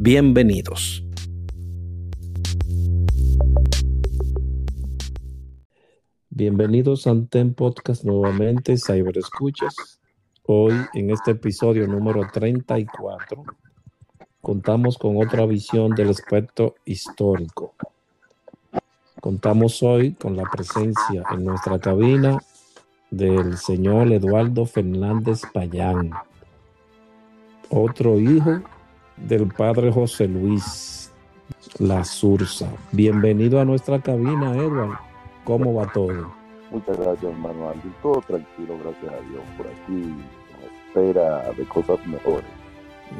[0.00, 1.02] Bienvenidos.
[6.30, 9.98] Bienvenidos a Anten Podcast nuevamente, Cyber Escuchas.
[10.44, 13.42] Hoy, en este episodio número 34,
[14.40, 17.74] contamos con otra visión del aspecto histórico.
[19.20, 22.38] Contamos hoy con la presencia en nuestra cabina
[23.10, 26.12] del señor Eduardo Fernández Payán,
[27.68, 28.62] otro hijo
[29.26, 31.12] del padre José Luis
[31.78, 32.68] La Sursa.
[32.92, 34.98] Bienvenido a nuestra cabina, Edward.
[35.44, 36.32] ¿Cómo va todo?
[36.70, 37.92] Muchas gracias, hermano Andy.
[38.02, 39.42] Todo tranquilo, gracias a Dios.
[39.56, 40.14] Por aquí,
[40.86, 42.44] espera de cosas mejores.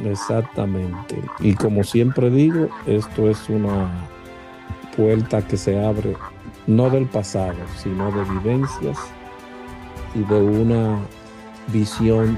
[0.04, 1.22] Exactamente.
[1.40, 3.90] Y como siempre digo, esto es una
[4.96, 6.14] puerta que se abre
[6.66, 8.98] no del pasado, sino de vivencias
[10.14, 10.98] y de una
[11.68, 12.36] visión,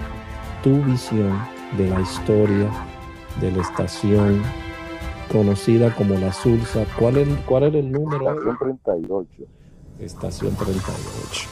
[0.62, 1.36] tu visión
[1.76, 2.70] de la historia
[3.40, 4.42] de la estación
[5.30, 6.84] conocida como la Sursa.
[6.98, 8.30] ¿Cuál es, cuál es el número?
[8.30, 9.28] Estación 38.
[10.00, 11.48] Estación 38.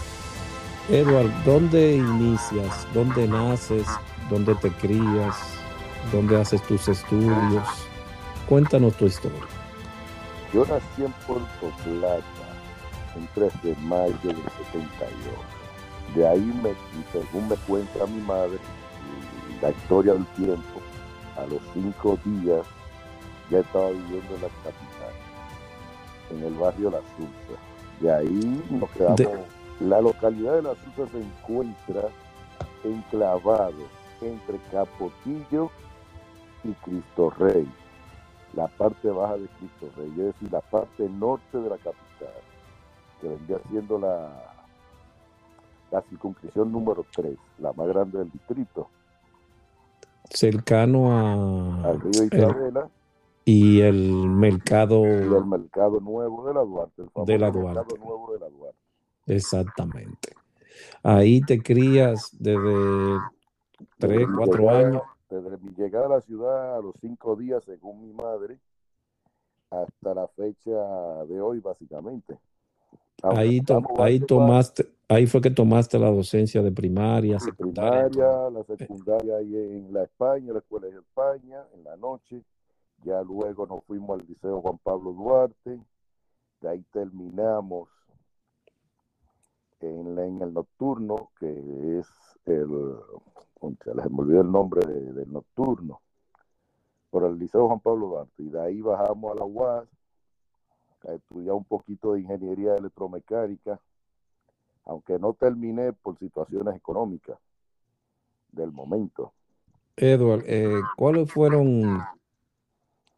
[0.91, 2.87] Edward, ¿dónde inicias?
[2.95, 3.87] ¿Dónde naces?
[4.31, 5.37] ¿Dónde te crías?
[6.13, 7.67] ¿Dónde haces tus estudios?
[8.49, 9.39] Cuéntanos tu historia.
[10.53, 12.23] Yo nací en Puerto Plata
[13.17, 15.59] el 3 de mayo del 72.
[16.15, 16.73] De ahí, me,
[17.13, 18.59] según me cuenta mi madre,
[19.61, 20.78] la historia del tiempo,
[21.39, 22.67] a los cinco días
[23.51, 25.15] ya estaba viviendo en la capital,
[26.31, 27.61] en el barrio La Sursa.
[28.01, 29.47] De ahí nos quedamos.
[29.81, 32.09] La localidad de La Sursa se encuentra
[32.85, 33.73] enclavado
[34.21, 35.71] entre Capotillo
[36.65, 37.69] y Cristo Rey,
[38.55, 42.43] la parte baja de Cristo Rey, es decir, la parte norte de la capital,
[43.21, 44.29] que vendría siendo la,
[45.91, 48.89] la circunscripción número 3, la más grande del distrito.
[50.31, 52.91] Cercano a, al río Isabela.
[53.45, 55.03] y el mercado.
[55.05, 57.03] Y el mercado nuevo de la Duarte.
[57.15, 57.81] El de la Duarte.
[57.81, 58.79] mercado nuevo de la Duarte.
[59.27, 60.35] Exactamente.
[61.03, 63.19] Ahí te crías desde
[63.99, 65.03] 3, 4 años.
[65.31, 68.59] Desde mi llegada a la ciudad a los 5 días, según mi madre,
[69.71, 72.39] hasta la fecha de hoy, básicamente.
[73.23, 78.09] Ahí, to ahí tomaste, ahí fue que tomaste la docencia de primaria, secundaria.
[78.09, 82.43] Primaria, la secundaria ahí en la España, la escuela de España, en la noche.
[83.05, 85.81] Ya luego nos fuimos al Liceo Juan Pablo Duarte.
[86.61, 87.89] De ahí terminamos
[89.81, 92.07] en, la, en el nocturno, que es
[92.47, 92.69] el,
[93.95, 96.01] les me olvidó el nombre de, del nocturno,
[97.11, 98.43] por el Liceo Juan Pablo Duarte.
[98.45, 99.89] Y de ahí bajamos a la UAS
[101.07, 103.81] a estudiar un poquito de ingeniería electromecánica,
[104.85, 107.39] aunque no terminé por situaciones económicas
[108.51, 109.33] del momento.
[109.97, 112.03] Edward, eh, ¿cuáles fueron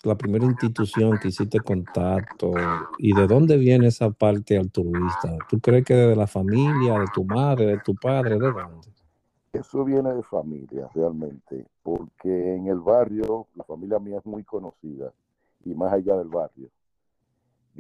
[0.03, 2.53] la primera institución que hiciste contacto
[2.99, 5.37] y de dónde viene esa parte altruista?
[5.49, 8.89] ¿Tú crees que de la familia, de tu madre, de tu padre, de dónde?
[9.53, 15.13] Eso viene de familia realmente, porque en el barrio la familia mía es muy conocida
[15.65, 16.71] y más allá del barrio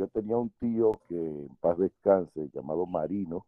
[0.00, 3.44] yo tenía un tío que en paz descanse, llamado Marino,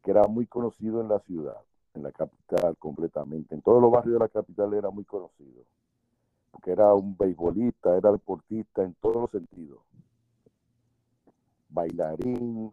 [0.00, 1.56] que era muy conocido en la ciudad,
[1.94, 3.52] en la capital completamente.
[3.56, 5.64] En todos los barrios de la capital era muy conocido,
[6.52, 9.80] porque era un beisbolista, era deportista en todos los sentidos.
[11.70, 12.72] Bailarín,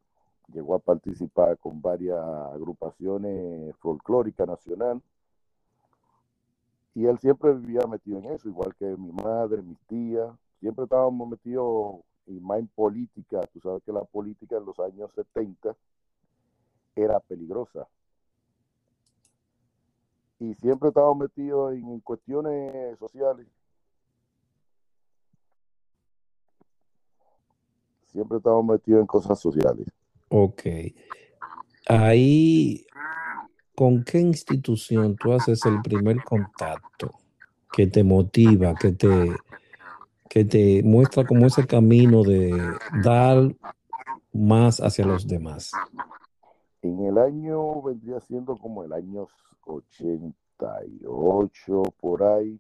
[0.54, 2.20] llegó a participar con varias
[2.54, 5.02] agrupaciones folclóricas nacional.
[6.94, 10.30] Y él siempre vivía metido en eso, igual que mi madre, mis tías,
[10.60, 15.12] siempre estábamos metidos y más en política, tú sabes que la política en los años
[15.16, 15.76] 70
[16.96, 17.88] era peligrosa.
[20.40, 23.48] Y siempre estaba metido en cuestiones sociales.
[28.06, 29.88] Siempre estaba metido en cosas sociales.
[30.30, 30.64] Ok.
[31.88, 32.86] Ahí,
[33.76, 37.12] ¿con qué institución tú haces el primer contacto
[37.72, 39.36] que te motiva, que te,
[40.30, 42.52] que te muestra como ese camino de
[43.04, 43.52] dar
[44.32, 45.72] más hacia los demás?
[46.82, 49.28] En el año, vendría siendo como el año
[49.66, 52.60] 88, por ahí,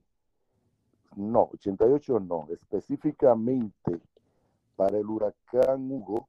[1.16, 2.48] No, 88 no.
[2.52, 4.02] Específicamente
[4.76, 6.28] para el huracán Hugo,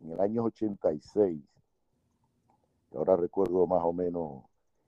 [0.00, 1.42] en el año 86,
[2.94, 4.44] ahora recuerdo más o menos,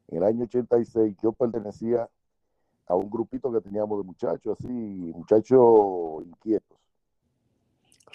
[0.09, 2.09] en el año 86 yo pertenecía
[2.93, 6.79] a un grupito que teníamos de muchachos, así, muchachos inquietos.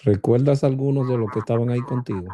[0.04, 2.28] ¿Recuerdas algunos de los que estaban ahí contigo?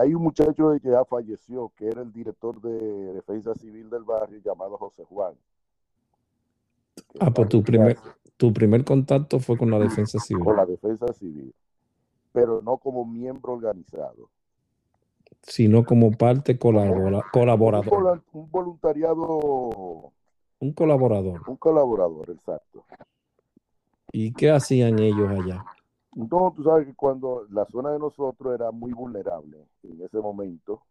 [0.00, 4.40] hay un muchacho que ya falleció, que era el director de defensa civil del barrio,
[4.44, 5.34] llamado José Juan.
[7.20, 7.96] Ah, pues tu primer,
[8.36, 10.44] tu primer contacto fue con la defensa civil.
[10.44, 11.54] Con la defensa civil,
[12.32, 14.28] pero no como miembro organizado.
[15.42, 18.22] Sino como parte colaborador.
[18.32, 20.12] Un voluntariado.
[20.60, 21.42] Un colaborador.
[21.48, 22.84] Un colaborador, exacto.
[24.12, 25.64] ¿Y qué hacían ellos allá?
[26.14, 30.82] No, tú sabes que cuando la zona de nosotros era muy vulnerable en ese momento,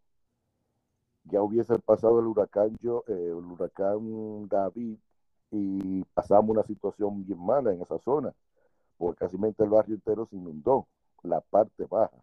[1.24, 4.98] ya hubiese pasado el huracán, yo, eh, el huracán David
[5.50, 8.34] y pasamos una situación bien mala en esa zona,
[8.98, 10.88] porque casi el barrio entero se inundó,
[11.24, 12.18] la parte baja.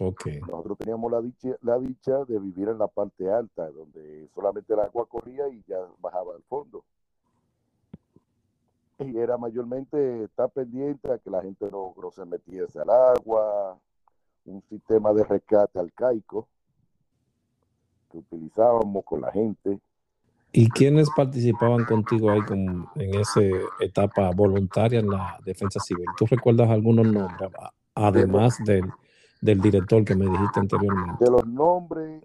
[0.00, 0.40] Okay.
[0.40, 4.80] Nosotros teníamos la dicha, la dicha de vivir en la parte alta, donde solamente el
[4.80, 6.84] agua corría y ya bajaba al fondo
[9.04, 13.78] y era mayormente estar pendiente a que la gente no, se metiese al agua,
[14.44, 16.48] un sistema de rescate arcaico
[18.10, 19.78] que utilizábamos con la gente.
[20.50, 23.40] ¿Y quiénes participaban contigo ahí en esa
[23.80, 26.06] etapa voluntaria en la defensa civil?
[26.16, 27.50] ¿Tú recuerdas algunos nombres,
[27.94, 28.90] además del,
[29.40, 31.24] del director que me dijiste anteriormente?
[31.24, 32.22] De los nombres,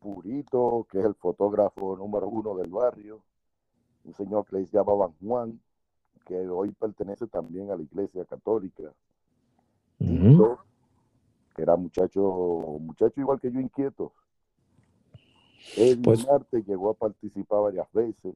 [0.00, 3.20] Purito, que es el fotógrafo número uno del barrio,
[4.04, 5.60] un señor que le llamaban Juan,
[6.26, 8.84] que hoy pertenece también a la Iglesia Católica.
[9.98, 14.12] que era muchacho, muchacho igual que yo inquieto.
[15.76, 18.34] Eddie pues, Marte llegó a participar varias veces.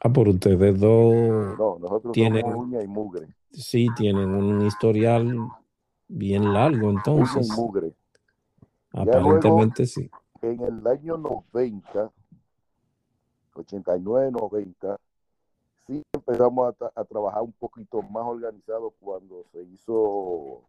[0.00, 1.58] Ah, por ustedes dos.
[1.58, 3.28] No, nosotros tienen uña y mugre.
[3.50, 5.48] Sí, tienen un historial
[6.08, 7.48] bien largo entonces.
[7.56, 7.92] Mugre.
[8.92, 10.10] Aparentemente sí.
[10.40, 12.10] En el año 90,
[13.54, 14.98] 89, 90,
[15.86, 20.62] sí empezamos a, trabajar un poquito más organizado cuando se hizo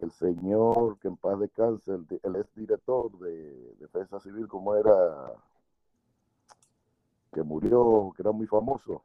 [0.00, 5.32] el señor, que en paz descanse, el, el ex director de Defensa Civil, como era,
[7.32, 9.02] que murió, que era muy famoso.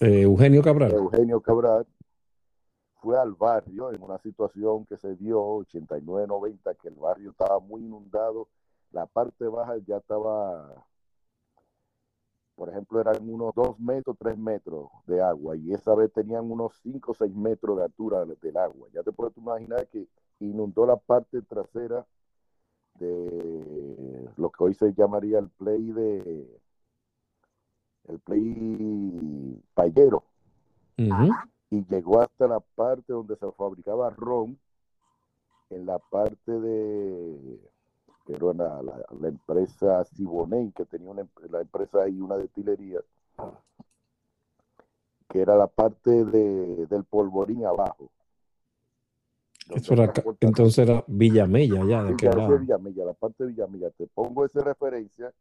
[0.00, 0.92] Eh, Eugenio Cabral.
[0.92, 1.86] Eugenio Cabral
[3.00, 7.82] fue al barrio en una situación que se dio 89-90, que el barrio estaba muy
[7.82, 8.48] inundado,
[8.92, 10.86] la parte baja ya estaba
[12.58, 16.72] por ejemplo, eran unos 2 metros, 3 metros de agua y esa vez tenían unos
[16.82, 18.88] 5 o 6 metros de altura del agua.
[18.92, 20.08] Ya te puedes imaginar que
[20.40, 22.04] inundó la parte trasera
[22.98, 26.60] de lo que hoy se llamaría el play de
[28.08, 30.24] el play payero
[31.70, 34.58] y llegó hasta la parte donde se fabricaba ron
[35.70, 37.60] en la parte de
[38.28, 43.00] pero era la, empresa Siboney, que tenía una, la empresa ahí, una destilería,
[45.30, 48.10] que era la parte de, del polvorín abajo.
[50.40, 52.58] entonces era Villamella, ya, de qué lado.
[52.58, 53.90] Villamella, la parte de Villamella.
[53.92, 55.32] Te pongo esa referencia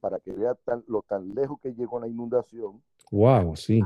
[0.00, 2.82] para que veas tan, lo tan lejos que llegó la inundación.
[3.10, 3.80] Wow, sí.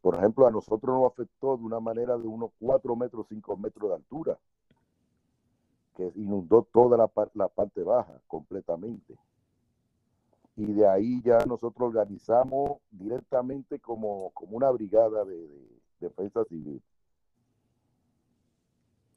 [0.00, 3.90] Por ejemplo, a nosotros nos afectó de una manera de unos 4 metros, 5 metros
[3.90, 4.38] de altura
[5.98, 9.18] que inundó toda la, la parte baja completamente.
[10.56, 15.48] Y de ahí ya nosotros organizamos directamente como, como una brigada de,
[16.00, 16.80] defensa civil.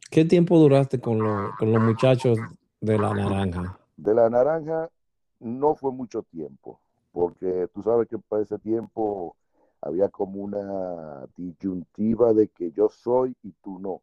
[0.10, 1.20] ¿Qué tiempo duraste con,
[1.58, 2.40] con los muchachos
[2.80, 3.80] de la naranja?
[3.96, 4.90] De la naranja
[5.40, 6.80] no fue mucho tiempo,
[7.12, 9.36] porque tú sabes que para ese tiempo
[9.82, 14.02] había como una disyuntiva de que yo soy y tú no.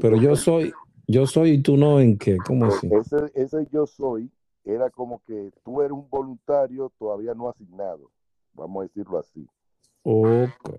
[0.00, 0.72] Pero yo, soy,
[1.08, 2.88] yo soy y tú no en qué, ¿cómo así?
[2.92, 4.30] Ese, ese yo soy
[4.64, 8.10] era como que tú eres un voluntario todavía no asignado,
[8.54, 9.46] vamos a decirlo así.
[10.04, 10.70] Ok.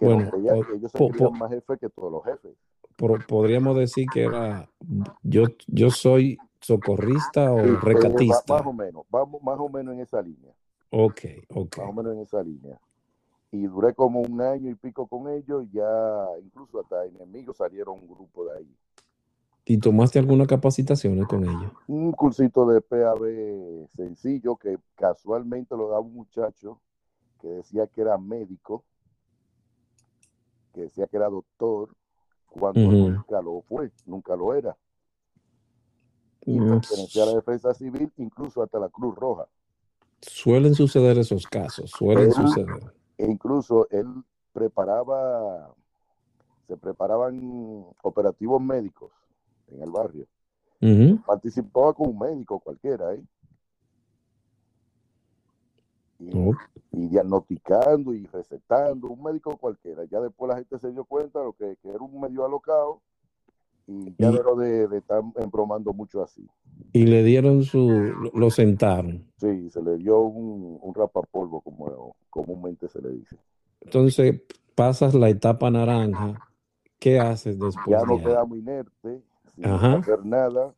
[0.00, 0.30] bueno,
[0.74, 2.56] ellos se más jefes que todos los jefes.
[3.28, 4.68] podríamos decir que era
[5.22, 8.54] yo, yo soy socorrista o recatista.
[8.54, 10.52] más o menos, vamos más o menos en esa línea.
[10.90, 11.78] Ok, ok.
[11.78, 12.78] Más o menos en esa línea
[13.52, 17.98] y duré como un año y pico con ellos y ya incluso hasta enemigos salieron
[18.00, 18.76] un grupo de ahí.
[19.64, 21.72] ¿Y tomaste alguna capacitación con ellos?
[21.86, 26.80] Un cursito de PAB sencillo que casualmente lo daba un muchacho
[27.40, 28.84] que decía que era médico,
[30.74, 31.94] que decía que era doctor,
[32.46, 34.76] cuando nunca lo fue, nunca lo era.
[36.42, 39.46] Y pertenecía a la defensa civil, incluso hasta la Cruz Roja.
[40.22, 42.94] Suelen suceder esos casos, suelen Él- suceder.
[43.18, 44.06] Incluso él
[44.52, 45.74] preparaba,
[46.66, 49.12] se preparaban operativos médicos
[49.68, 50.26] en el barrio.
[51.26, 53.22] Participaba con un médico cualquiera, ¿eh?
[56.18, 56.52] Y, Oh,
[56.92, 60.04] y diagnosticando y recetando, un médico cualquiera.
[60.04, 63.00] Ya después la gente se dio cuenta de lo que, que era un medio alocado
[64.18, 66.46] ya Y- dejó de, de estar embromando mucho así.
[66.92, 69.30] Y le dieron su, lo- sentaron.
[69.36, 73.36] Sí, se le dio un, un rapapolvo, como comúnmente se le dice.
[73.80, 74.42] Entonces
[74.74, 76.40] pasas la etapa naranja.
[76.98, 78.22] ¿Qué haces después Ya de ahí?
[78.24, 79.22] quedamos inertes,
[79.54, 79.96] sin Ajá.
[79.96, 80.74] hacer nada,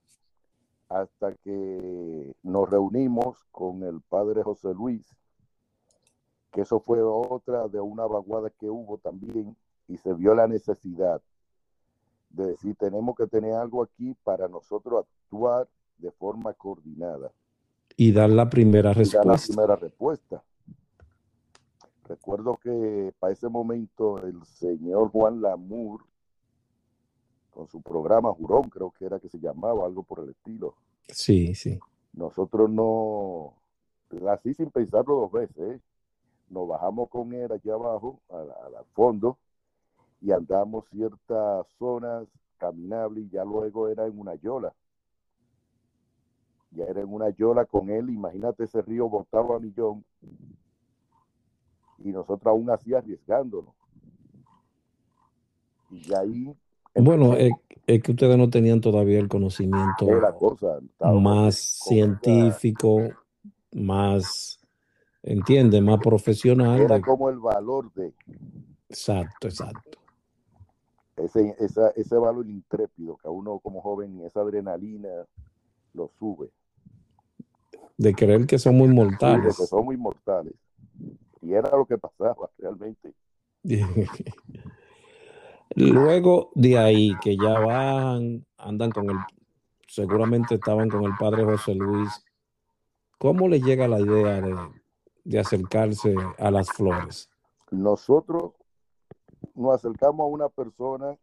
[0.89, 5.03] hasta que nos reunimos con el padre José Luis,
[6.53, 9.57] que eso fue otra de una vaguada que hubo también,
[9.89, 11.21] y se vio la necesidad
[12.33, 17.31] de decir, tenemos que tener algo aquí para nosotros actuar de forma coordinada.
[17.97, 19.53] Y dar la primera y dar la respuesta.
[19.53, 20.43] primera respuesta.
[22.05, 26.05] Recuerdo que para ese momento el señor Juan Lamour,
[27.51, 30.75] con su programa Jurón, creo que era que se llamaba, algo por el estilo,
[31.09, 31.79] Sí, sí.
[32.15, 33.55] nosotros no,
[34.31, 35.81] así sin pensarlo dos veces, ¿eh?
[36.49, 39.39] nos bajamos con él allá abajo, al fondo,
[40.23, 44.73] y andamos ciertas zonas caminables y ya luego era en una yola.
[46.71, 50.05] Ya era en una yola con él, imagínate ese río botaba a millón
[51.99, 53.75] y nosotros aún así arriesgándonos.
[55.91, 56.57] Y ya ahí
[56.95, 57.53] Bueno, es,
[57.87, 60.79] es que ustedes no tenían todavía el conocimiento la cosa.
[61.21, 63.01] más científico,
[63.73, 64.61] más,
[65.23, 66.81] entiende, más profesional.
[66.81, 68.15] Era como el valor de
[68.89, 70.02] Exacto, exacto.
[71.17, 75.09] Ese, esa- ese valor intrépido que a uno como joven, esa adrenalina
[75.95, 76.51] lo sube.
[77.97, 79.57] De creer que son muy Y de mortales.
[79.57, 80.55] que somos inmortales.
[81.43, 83.15] Y era lo que pasaba realmente.
[85.75, 89.17] Luego de ahí, que ya van, andan con el,
[89.89, 92.25] seguramente estaban con el padre José Luis.
[93.19, 94.57] ¿Cómo le llega la idea de,
[95.25, 97.31] de acercarse a las flores?
[97.71, 98.53] Nosotros
[99.55, 101.17] nos acercamos a una persona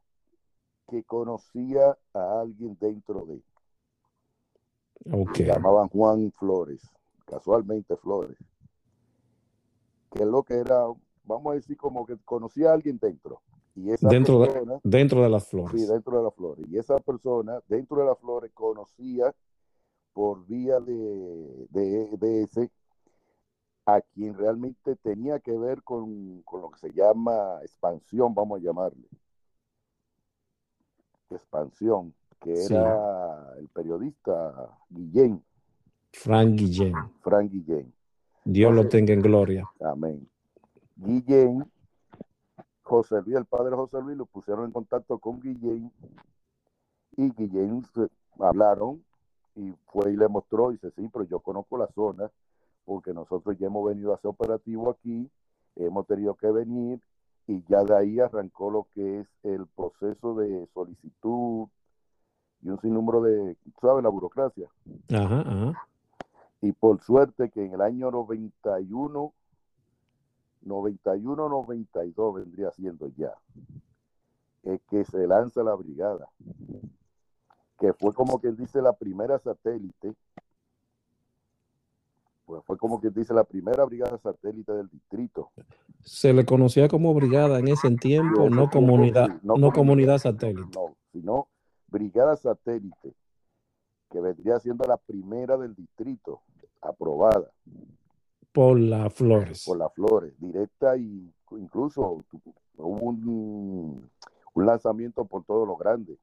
[0.87, 3.41] que conocía a alguien dentro de,
[5.11, 6.81] Ok, se llamaban Juan Flores,
[7.25, 8.37] casualmente Flores,
[10.11, 10.85] que es lo que era,
[11.23, 13.41] vamos a decir como que conocía a alguien dentro.
[13.75, 15.87] Y esa Dentro de- persona, dentro de las sí, flores.
[15.87, 16.65] dentro de las flores.
[16.69, 19.33] Y esa persona, dentro de las flores, conocía
[20.11, 22.71] por vía de, de, de ese
[23.95, 28.63] a quien realmente tenía que ver con, con lo que se llama expansión, vamos a
[28.63, 29.07] llamarle.
[31.29, 32.73] Expansión, que Sí.
[32.73, 35.43] era el periodista Guillén,
[36.11, 36.93] Frank Guillén.
[37.21, 37.93] Frank Guillén.
[38.45, 39.69] Dios lo tenga en gloria.
[39.79, 40.27] Amén.
[40.95, 41.69] Guillén,
[42.81, 45.91] José Luis, el padre José Luis, lo pusieron en contacto con Guillén
[47.15, 47.85] y Guillén
[48.39, 49.03] hablaron
[49.55, 52.31] y fue y le mostró y dice, sí, pero yo conozco la zona
[52.89, 55.29] porque nosotros ya hemos venido a hacer operativo aquí,
[55.75, 56.99] hemos tenido que venir
[57.45, 61.67] y ya de ahí arrancó lo que es el proceso de solicitud
[62.63, 64.03] y un sinnúmero de, ¿sabes?
[64.03, 64.67] La burocracia.
[65.13, 65.87] Ajá, ajá.
[66.61, 69.33] Y por suerte que en el año 91,
[70.61, 73.35] 91, 92 vendría siendo ya,
[74.63, 76.27] es que se lanza la brigada,
[77.77, 80.15] que fue como quien dice la primera satélite,
[82.49, 85.51] pues fue como quien dice la primera brigada satélite del distrito.
[86.01, 90.67] Se le conocía como brigada en ese tiempo, no comunidad, sí, no comunidad satélite.
[90.73, 91.47] No, sino
[91.89, 93.13] brigada satélite,
[94.09, 96.41] que vendría siendo la primera del distrito,
[96.81, 97.51] aprobada.
[98.51, 99.63] Por las flores.
[99.63, 102.17] por las flores, directa y incluso
[102.77, 104.09] hubo un,
[104.55, 106.17] un lanzamiento por todo lo grande.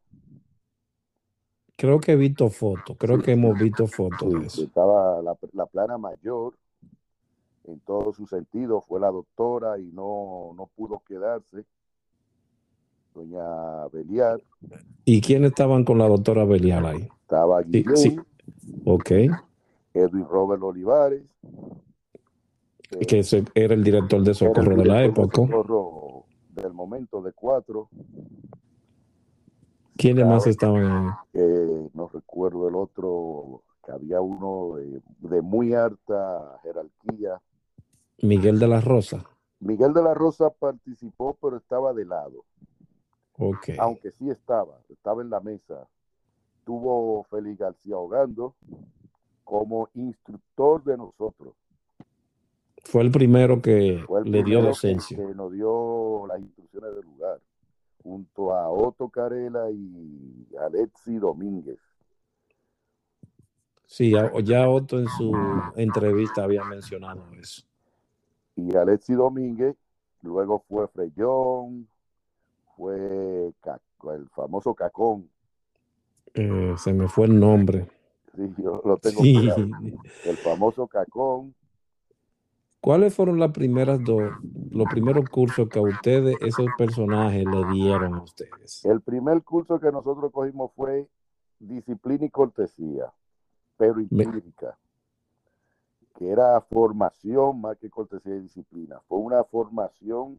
[1.76, 3.22] Creo que he visto fotos, creo Sí.
[3.24, 4.62] que hemos visto fotos de Sí, eso.
[4.64, 6.54] estaba la, la plana mayor
[7.64, 11.64] en todo su sentido, fue la doctora y no, no pudo quedarse.
[13.14, 14.40] Doña Beliar,
[15.04, 17.08] ¿Y quiénes estaban con la doctora Belial ahí?
[17.22, 18.16] estaba Sí, Guillén, sí.
[18.84, 19.10] Ok,
[19.94, 21.22] Edwin Robert Olivares,
[22.90, 25.42] eh, que ese era el director de el socorro de la época.
[25.42, 27.88] socorro del momento de cuatro,
[29.96, 31.10] ¿Quiénes más estaban ahí?
[31.34, 37.40] eh, no recuerdo el otro, que había uno de, de muy alta jerarquía.
[38.22, 39.24] Miguel de la Rosa.
[39.60, 42.44] Miguel de la Rosa participó, pero estaba de lado,
[43.38, 43.70] Ok.
[43.78, 45.86] aunque sí estaba, estaba en la mesa.
[46.64, 48.54] Tuvo Félix García Hogando
[49.44, 51.54] como instructor de nosotros.
[52.84, 55.16] Fue el primero que el le dio primero que- docencia.
[55.16, 57.40] Que, nos dio las instrucciones del lugar,
[58.06, 61.78] junto a Otto Carela y Alexi Domínguez.
[63.84, 64.12] Sí,
[64.44, 65.32] ya, Otto en su
[65.74, 67.62] entrevista había mencionado eso.
[68.54, 69.76] Y Alexi Domínguez,
[70.22, 71.88] luego fue Freyón,
[72.76, 73.52] fue
[74.14, 75.28] el famoso Cacón.
[76.34, 77.88] Eh, se me fue el nombre.
[78.36, 79.50] Sí, yo lo tengo Sí.
[80.24, 81.54] El famoso Cacón.
[82.80, 84.32] ¿Cuáles fueron las primeras dos,
[84.70, 88.84] los primeros cursos que a ustedes, esos personajes, le dieron a ustedes?
[88.84, 91.08] El primer curso que nosotros cogimos fue
[91.58, 93.12] disciplina y cortesía,
[93.76, 94.78] pero Me- empírica,
[96.14, 99.00] que era formación más que cortesía y disciplina.
[99.08, 100.38] Fue una formación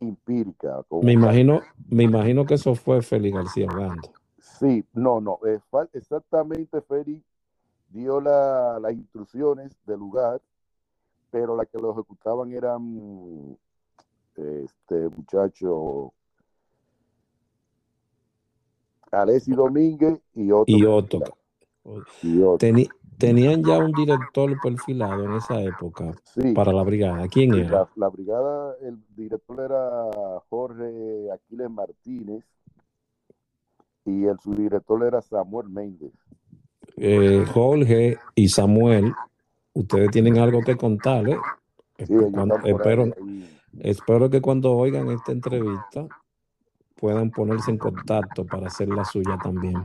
[0.00, 0.84] empírica.
[1.02, 4.12] Me imagino, me imagino que eso fue Félix García Ogando.
[4.38, 5.38] Sí, no, no,
[5.92, 7.22] exactamente Feri
[7.88, 10.40] dio la- las instrucciones del lugar,
[11.36, 13.58] pero las que lo ejecutaban eran
[14.36, 16.14] este muchacho
[19.10, 20.74] Alessi Domínguez y otro.
[20.74, 20.80] Y.
[20.80, 22.58] Y otro.
[22.58, 22.88] Teni-
[23.18, 27.28] tenían ya un director perfilado en esa época Sí, para la brigada.
[27.28, 27.70] ¿Quién era?
[27.70, 32.44] la, la brigada, el director era Jorge Aquiles Martínez
[34.06, 36.12] y el subdirector era Samuel Méndez.
[36.96, 39.12] Eh, Jorge y Samuel,
[39.80, 40.72] ustedes tienen algo que.
[40.72, 40.78] Sí,
[42.14, 43.60] Cuando- están por espero, ahí, ahí.
[43.80, 46.06] espero que cuando oigan esta entrevista
[46.94, 49.76] puedan ponerse en contacto para hacer la suya también.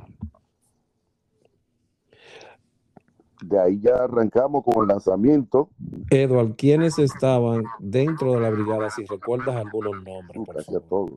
[3.44, 5.70] De ahí ya arrancamos con el lanzamiento.
[6.10, 8.90] Edward, ¿quiénes estaban dentro de la brigada?
[8.92, 11.12] Si recuerdas algunos nombres, casi a todos.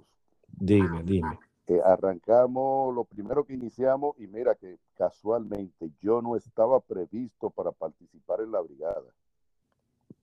[0.48, 1.38] Dime, dime.
[1.66, 7.72] Eh, arrancamos, lo primero que iniciamos, y mira que casualmente yo no estaba previsto para
[7.72, 9.10] participar en la brigada.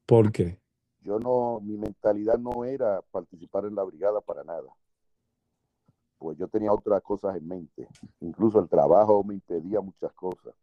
[0.06, 0.60] ¿Por qué?
[1.02, 4.70] Yo no, mi mentalidad no era participar en la brigada para nada.
[6.20, 7.88] Pues yo tenía otras cosas en mente.
[8.20, 10.54] Incluso el trabajo me impedía muchas cosas.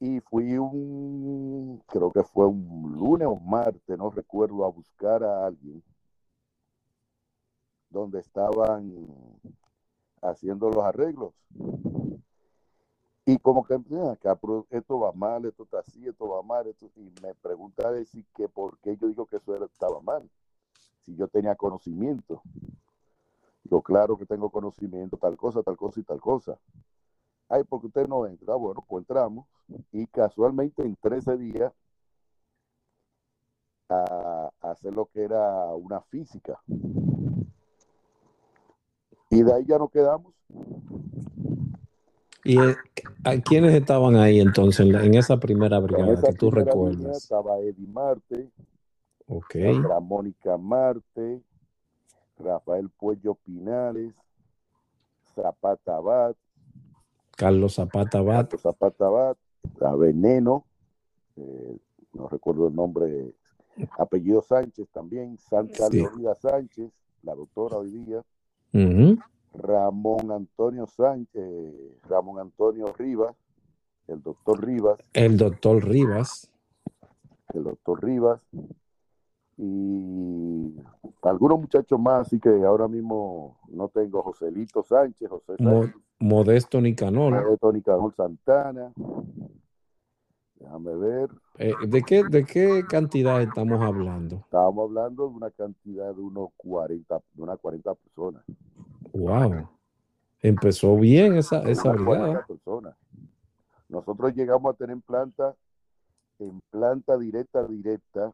[0.00, 5.46] Y fui un, creo que fue un lunes o martes, no recuerdo, a buscar a
[5.46, 5.82] alguien
[7.90, 8.92] donde estaban
[10.22, 11.32] haciendo los arreglos.
[13.26, 16.66] Y como que "Ven acá, pero esto va mal, esto está así, esto va mal,
[16.66, 20.28] esto, y me pregunta decir que por qué yo digo que eso estaba mal,
[21.04, 22.40] si yo tenía conocimiento.
[23.64, 26.58] Yo claro que tengo conocimiento, tal cosa, tal cosa y tal cosa.
[27.50, 28.54] Ay, porque usted no entra.
[28.54, 29.46] Bueno, pues entramos
[29.92, 31.72] y casualmente en 13 días
[33.90, 36.60] a hacer lo que era una física.
[39.30, 40.34] Y de ahí ya nos quedamos.
[42.44, 47.24] ¿Y a quiénes estaban ahí entonces en, la- esa primera brigada esa que tú recuerdas?
[47.24, 48.50] estaba Eddie Marte,
[49.26, 49.56] Ok.
[49.84, 51.42] otra Mónica Marte,
[52.38, 54.14] Rafael Puello Pinales,
[55.34, 56.34] Zapata Abad,
[57.36, 58.46] Carlos Zapata Bat.
[58.50, 59.36] Pato Zapata Abad,
[59.82, 60.64] a Veneno,
[61.36, 61.76] eh,
[62.14, 63.34] no recuerdo el nombre,
[63.98, 66.02] apellido Sánchez también, Santa Sí.
[66.40, 66.90] Sánchez,
[67.22, 68.22] la doctora hoy día,
[69.54, 71.42] Ramón Antonio Sánchez,
[72.08, 73.34] Ramón Antonio Rivas,
[74.06, 76.50] el doctor Rivas, El doctor Rivas.
[77.54, 78.40] el doctor Rivas.
[79.56, 80.76] Y
[81.22, 87.58] algunos muchachos más, así que ahora mismo no tengo Joselito Sánchez, José Sánchez, Modesto Nicanor.
[87.60, 88.92] Tony Cajol Santana,
[90.60, 94.36] déjame ver, Eh, ¿de, qué, ¿De qué cantidad estamos hablando?
[94.36, 98.42] estábamos hablando de una cantidad de unos 40, de unas 40 personas.
[99.12, 99.68] Wow.
[100.40, 102.46] Empezó bien esa, esa unas 40 brigada.
[102.46, 102.96] personas.
[103.88, 105.54] Nosotros llegamos a tener en planta,
[106.38, 108.32] en planta directa, directa,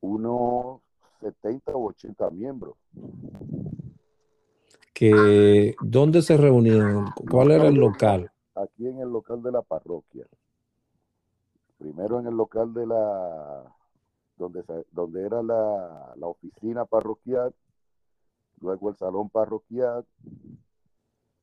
[0.00, 0.80] unos
[1.20, 2.74] 70 u 80 miembros.
[4.92, 7.06] Que, ¿Dónde se reunían?
[7.30, 8.29] ¿Cuál era el local?
[8.62, 10.26] Aquí en el local de la parroquia.
[11.78, 13.64] Primero en el local de la,
[14.36, 17.54] donde, donde era la, la oficina parroquial,
[18.60, 20.04] luego el salón parroquial,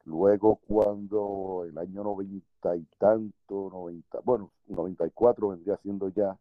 [0.06, 6.38] luego cuando el año 90 y tanto, 90, bueno, 94 vendría siendo ya,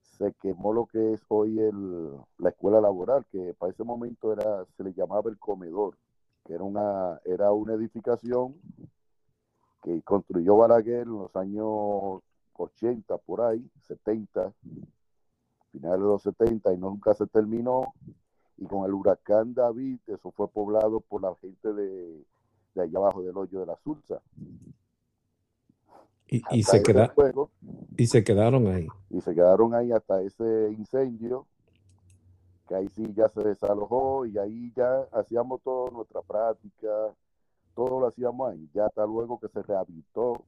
[0.00, 4.64] se quemó lo que es hoy el, la escuela laboral, que para ese momento era,
[4.76, 5.96] se le llamaba el comedor,
[6.44, 8.54] que era una, era una edificación
[9.82, 12.22] que construyó Balaguer en los años
[12.54, 14.52] 80, por ahí, 70,
[15.72, 17.94] finales de los 70, y nunca se terminó.
[18.56, 22.24] Y con el huracán David, eso fue poblado por la gente de,
[22.74, 24.20] de allá abajo del hoyo de la Sursa.
[26.26, 27.50] Y, y Hasta se ese queda, fuego,
[27.96, 28.86] Y se quedaron ahí.
[29.10, 31.46] Y se quedaron ahí hasta ese incendio,
[32.66, 36.88] que ahí sí ya se desalojó y ahí ya hacíamos toda nuestra práctica,
[37.78, 38.68] todo lo hacíamos ahí.
[38.74, 40.42] Ya hasta luego que se rehabilitó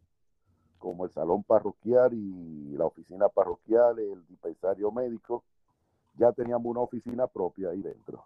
[0.78, 5.44] como el salón parroquial y la oficina parroquial, el dispensario médico,
[6.18, 8.24] ya teníamos una oficina propia ahí dentro.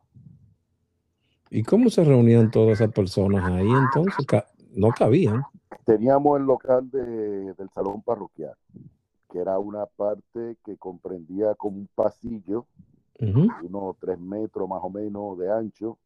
[1.51, 4.27] ¿Y cómo se reunían todas esas personas ahí entonces?
[4.75, 5.43] No cabían.
[5.85, 8.55] Teníamos el local de, del salón parroquial,
[9.31, 12.65] que era una parte que comprendía como un pasillo,
[13.21, 15.99] unos tres metros más o menos de ancho,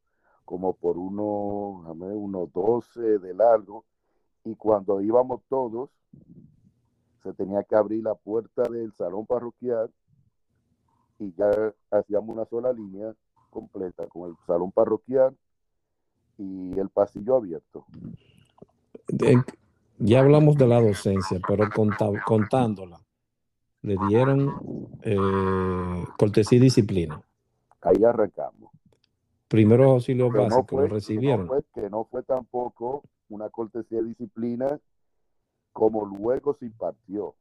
[0.48, 3.84] como por unos, unos 12 de largo,
[4.44, 5.90] y cuando íbamos todos,
[7.22, 9.90] se tenía que abrir la puerta del salón parroquial
[11.18, 11.50] y ya
[11.90, 13.12] hacíamos una sola línea
[13.50, 15.36] completa con el salón parroquial
[16.38, 17.84] y el pasillo abierto.
[19.98, 21.68] ya hablamos de la docencia, pero
[22.24, 22.98] contándola,
[23.82, 27.20] le dieron eh, cortesía y disciplina.
[27.82, 28.77] Ahí arrancamos.
[29.48, 31.48] Primero auxilio básico, lo recibieron.
[31.74, 34.78] que no fue tampoco una cortesía de disciplina
[35.72, 37.34] como luego se impartió.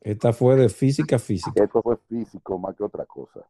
[0.00, 1.64] Esta fue de física física.
[1.64, 3.40] Esto fue físico más que otra cosa.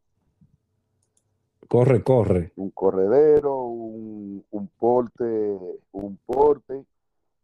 [1.68, 2.52] Corre, corre.
[2.56, 5.58] Un corredero, un, un porte,
[5.92, 6.84] un porte,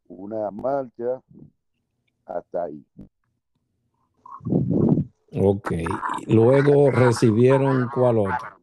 [0.09, 1.21] una marcha,
[2.25, 2.85] hasta ahí.
[5.35, 5.73] Ok.
[6.27, 8.62] Luego recibieron cuál otro.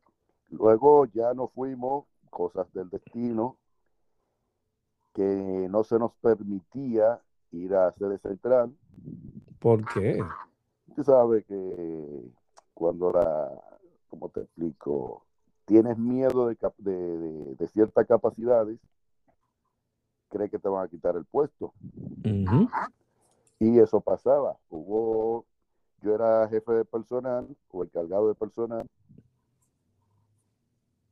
[0.51, 3.57] Luego ya nos fuimos, cosas del destino,
[5.13, 8.75] que no se nos permitía ir a sede central.
[9.59, 10.23] ¿Por qué?
[10.88, 12.31] Usted sabe que
[12.73, 13.51] cuando la,
[14.09, 15.25] como te explico,
[15.65, 18.79] tienes miedo de, de, de, ciertas capacidades,
[20.29, 21.73] cree que te van a quitar el puesto.
[23.59, 24.57] Y eso pasaba.
[24.69, 25.45] Hubo,
[26.01, 28.88] yo era jefe de personal o encargado de personal,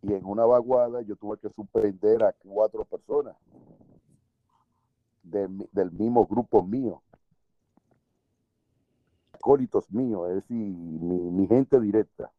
[0.07, 3.35] y en una vaguada yo tuve que suspender a cuatro personas
[5.23, 7.01] del mismo grupo mío,
[9.33, 12.31] acólitos míos, es decir, mi, gente directa,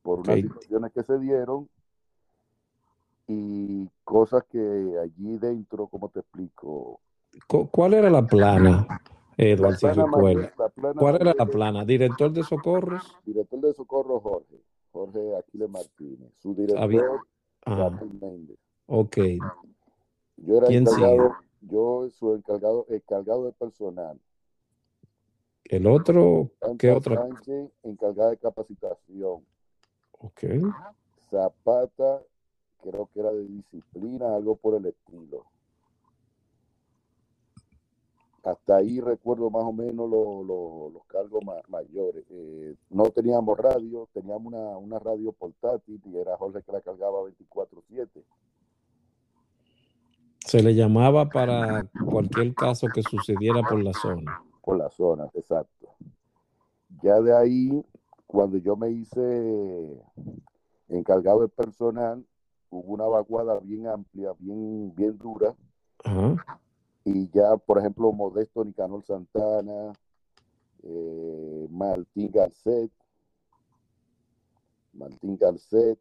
[0.00, 1.68] por unas situaciones que se dieron
[3.28, 7.00] y cosas que allí dentro, como te explico?
[7.70, 8.86] ¿Cuál era la plana,
[9.36, 10.08] Eduardo,
[10.96, 11.84] ¿Cuál era la plana?
[11.84, 13.18] ¿Director de socorros?
[13.26, 14.71] Director de socorros, Jorge.
[14.92, 16.32] Jorge Aquiles Martínez.
[16.38, 17.26] Su director,
[18.20, 18.58] Méndez.
[18.86, 19.16] Ok.
[20.36, 24.20] Yo era encargado, yo soy encargado, encargado de personal.
[25.64, 27.26] El otro, ¿qué otra?
[27.82, 29.44] encargada de capacitación.
[30.18, 30.42] Ok.
[31.30, 32.22] Zapata,
[32.82, 35.46] creo que era de disciplina, algo por el estilo.
[38.44, 42.24] Hasta ahí recuerdo más o menos los cargos mayores.
[42.30, 47.20] Eh, no teníamos radio, teníamos una, una radio portátil y era Jorge que la cargaba
[47.22, 48.24] 24-7
[50.52, 54.42] se le llamaba para cualquier caso que sucediera por la zona.
[54.62, 55.94] Por la zona, exacto.
[57.02, 57.84] Ya de ahí,
[58.26, 60.02] cuando yo me hice
[60.88, 62.24] encargado de personal,
[62.70, 65.54] hubo una vaguada bien amplia, bien, bien dura.
[67.04, 69.92] Y ya, por ejemplo, Modesto Nicanor Santana,
[70.82, 72.90] eh, Martín Garcet,
[74.92, 75.98] Martín Garcet,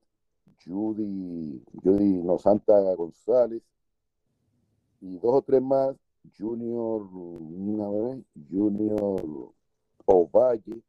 [0.66, 3.64] Judy, Judy No Santa González,
[5.02, 5.96] y dos o tres más,
[6.38, 9.52] Junior, una vez, Junior
[10.06, 10.82] Ovalle,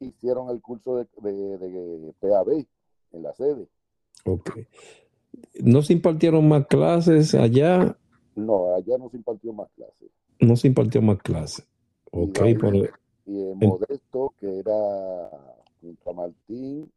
[0.00, 2.66] hicieron el curso de, de, PAB
[3.12, 3.68] en la sede.
[4.24, 4.50] Ok.
[5.62, 7.96] ¿No se impartieron más clases allá?
[8.34, 10.10] No, allá no se impartió más clases.
[10.40, 11.66] No se impartió más clases.
[12.10, 12.40] Ok.
[12.46, 12.74] Y, por...
[12.74, 15.30] y Modesto, que era
[15.80, 16.90] junto Martín,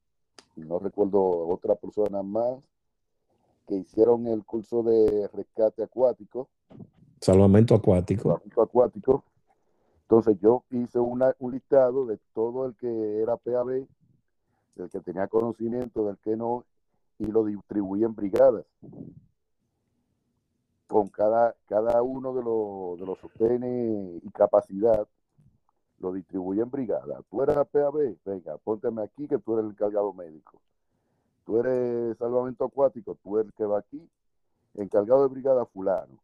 [0.56, 2.60] no recuerdo otra persona más,
[3.68, 6.50] que hicieron el curso de rescate acuático.
[7.20, 8.24] Salvamento acuático.
[8.24, 9.24] Salvamento acuático.
[10.04, 13.88] Entonces yo hice una, un listado de todo el que era PAB,
[14.76, 16.64] del que tenía conocimiento, del que no,
[17.18, 18.66] y lo distribuí en brigadas.
[20.88, 25.08] Con cada, cada uno de los, de los sostenes y capacidad,
[26.00, 27.22] lo distribuí en brigadas.
[27.30, 30.60] Tú eres PAB, venga, pónteme aquí que tú eres el encargado médico
[31.46, 34.02] tú eres salvamento acuático, tú eres el que va aquí,
[34.74, 36.20] encargado de brigada fulano.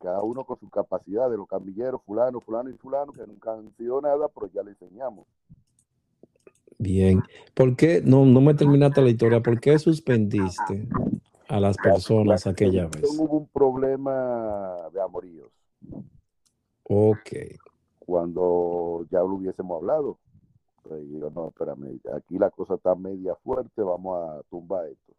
[0.00, 3.74] Cada uno con su capacidad de los camilleros, fulano, fulano y fulano, que nunca han
[3.76, 5.26] sido nada, pero ya le enseñamos.
[6.78, 7.22] Bien.
[7.54, 10.88] ¿Por qué, no, no me terminaste la historia, por qué suspendiste
[11.48, 13.04] a las personas aquella vez?
[13.18, 15.50] Hubo un problema de amoríos.
[16.84, 17.30] Ok.
[17.98, 20.18] Cuando ya lo hubiésemos hablado.
[20.82, 25.14] Pues digo, no, espérame, aquí la cosa está media fuerte, vamos a tumbar esto.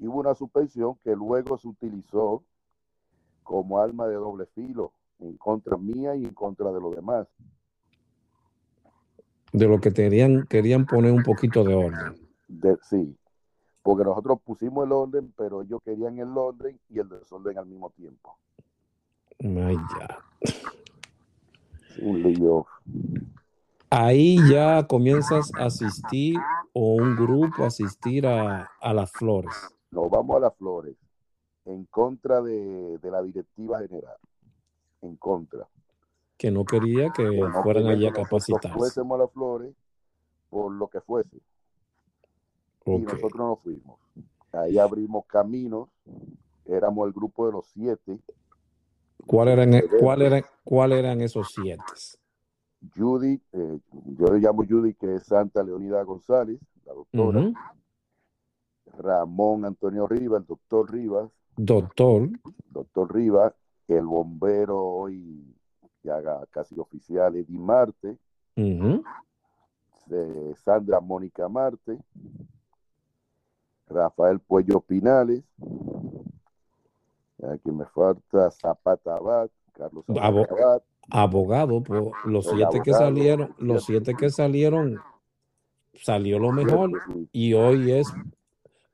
[0.00, 2.42] Y hubo una suspensión que luego se utilizó
[3.44, 7.28] como arma de doble filo en contra mía y en contra de los demás.
[9.52, 12.28] De lo que querían, querían poner un poquito de orden.
[12.48, 13.16] De, sí,
[13.82, 17.90] porque nosotros pusimos el orden, pero ellos querían el orden y el desorden al mismo
[17.90, 18.36] tiempo.
[19.40, 20.18] Ay, ya.
[22.00, 22.66] Un lío.
[23.90, 26.38] Ahí ya comienzas a asistir
[26.72, 29.52] o un grupo a asistir a, a las flores.
[29.90, 30.96] Nos vamos a las flores
[31.66, 34.16] en contra de, de la directiva general.
[35.02, 35.66] En contra.
[36.38, 38.78] Que no quería que Que no fueran allá capacitarse.
[38.78, 39.74] fuésemos a las flores
[40.48, 41.38] por lo que fuese.
[42.86, 43.98] Y nosotros nos fuimos.
[44.52, 45.88] Ahí abrimos caminos.
[46.66, 48.18] Éramos el grupo de los siete.
[49.26, 51.82] ¿Cuál eran, cuál eran, cuál eran esos siete?
[52.96, 53.78] Judy, eh,
[54.18, 57.52] yo le llamo Judy, que es Santa Leonida González, la doctora.
[58.98, 62.30] Ramón Antonio Rivas, el doctor Rivas, Doctor.
[62.70, 63.54] doctor Rivas,
[63.88, 65.54] el bombero hoy
[66.02, 68.18] ya casi oficial, Eddie Marte,
[68.56, 71.98] eh, Sandra Mónica Marte,
[73.88, 75.42] Rafael Puello Pinales,
[77.50, 83.84] aquí me falta Zapata Abad, Carlos Abad, Abogado, pues, los El siete que salieron, los
[83.84, 84.98] siete que salieron,
[85.94, 86.90] salió lo mejor
[87.32, 88.12] y hoy es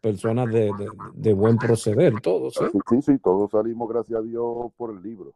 [0.00, 2.56] personas de, de- de buen proceder, todos.
[2.62, 2.70] ¿eh?
[2.88, 5.34] Sí, sí, todos salimos, gracias a Dios, por el libro.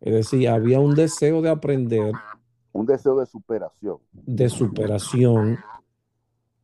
[0.00, 2.14] Es decir, había un deseo de aprender,
[2.72, 3.98] Un deseo de superación.
[4.12, 5.58] de superación,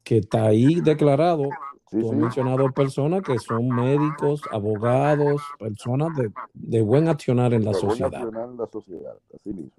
[0.05, 1.49] que está ahí declarado.
[1.93, 7.53] Sí, Tú has sí, mencionado personas que son médicos, abogados, personas de, de buen accionar
[7.53, 8.15] en la de buen sociedad.
[8.15, 9.73] accionar en la sociedad, así mismo.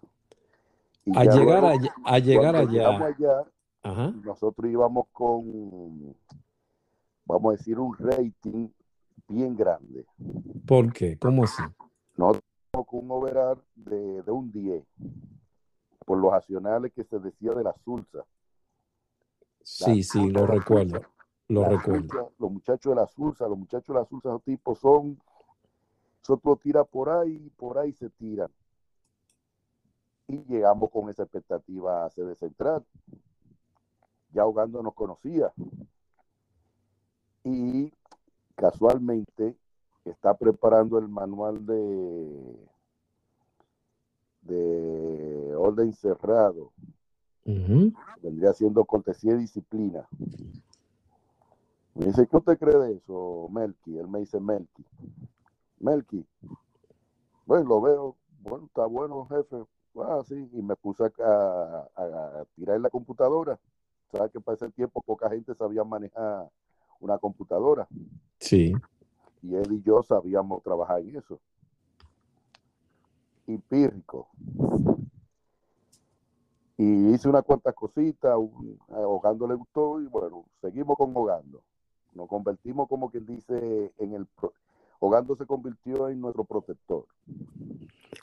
[1.06, 3.44] Y A llegar luego, allá, a llegar allá, allá,
[3.82, 6.16] ajá, nosotros íbamos con,
[7.26, 8.68] vamos a decir, un rating
[9.28, 10.06] bien grande.
[10.68, 11.18] ¿por qué?
[11.18, 11.64] ¿Cómo así?
[12.16, 14.84] Nosotros con un overall de, de un 10
[16.06, 18.24] por los accionales que se decía de la Sulsa.
[19.64, 21.02] Sí, sí, lo recuerdo,
[21.54, 22.32] lo recuerdo.
[22.40, 25.20] Los muchachos de la Sulsa, los muchachos de la Sulsa, esos tipos son,
[26.20, 28.50] nosotros tira por ahí, por ahí se tiran.
[30.28, 32.84] Y llegamos con esa expectativa a sede central.
[34.32, 35.54] Ya ahogando nos conocía.
[37.44, 37.92] Y
[38.56, 39.56] casualmente
[40.06, 42.56] está preparando el manual de,
[44.42, 46.72] de orden cerrado.
[48.22, 50.08] Vendría siendo cortesía y disciplina.
[51.96, 53.98] Me dice, ¿qué usted cree de eso, Melqui?
[53.98, 54.86] Él me dice, Melqui.
[55.80, 56.26] Melqui.
[57.46, 58.16] Bueno, lo veo.
[58.42, 59.64] Bueno, está bueno, jefe.
[59.96, 60.50] Ah, sí.
[60.54, 63.60] Y me puse a, a- a tirar la computadora.
[64.12, 66.50] ¿Sabes que para ese tiempo poca gente sabía manejar
[67.00, 67.88] una computadora?
[68.40, 68.74] Sí,
[69.42, 71.40] Y él y yo sabíamos trabajar en eso.
[73.48, 74.30] Y pírrico.
[76.78, 78.80] Y hice unas cuantas cositas, un-
[79.48, 81.62] le gustó y bueno, seguimos con hogando.
[82.16, 84.28] Nos convertimos como quien dice en el...
[85.00, 87.06] Hogando se convirtió en nuestro protector.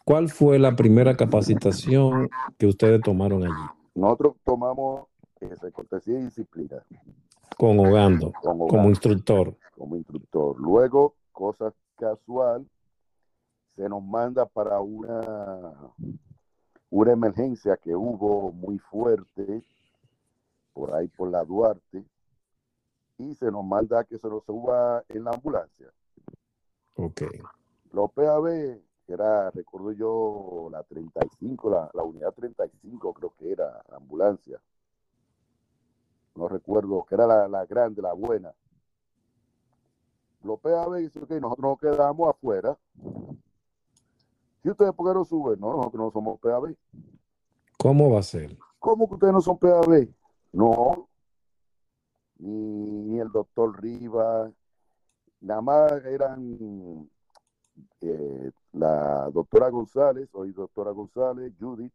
[0.05, 3.71] ¿Cuál fue la primera capacitación que ustedes tomaron allí?
[3.95, 5.07] Nosotros tomamos
[5.41, 6.83] esa cortesía y disciplina
[7.59, 9.55] Con Hogando, con como instructor.
[9.77, 10.59] como instructor.
[10.59, 12.67] Luego, cosa casual,
[13.77, 15.75] se nos manda para una,
[16.89, 19.63] una emergencia que hubo muy fuerte
[20.73, 22.05] por ahí por la Duarte
[23.21, 25.93] y se nos manda que se nos suba en la ambulancia.
[26.97, 27.23] Ok.
[27.93, 33.83] Los PAB, que era, recuerdo yo, la 35, la, la unidad 35 creo que era
[33.91, 34.59] la ambulancia.
[36.35, 38.55] No recuerdo, que era la, la grande, la buena.
[40.43, 42.79] Los PAB dicen que nosotros nos quedamos afuera.
[44.65, 45.61] ¿Y ustedes por qué no suben?
[45.61, 46.75] No, nosotros no somos PAB.
[47.77, 48.57] ¿Cómo va a ser?
[48.79, 50.09] ¿Cómo que ustedes no son PAB?
[50.53, 51.10] No.
[52.41, 54.53] Ni, el doctor Rivas.
[55.41, 57.09] Nada más eran
[58.01, 61.93] eh, la doctora González, hoy doctora González, Judith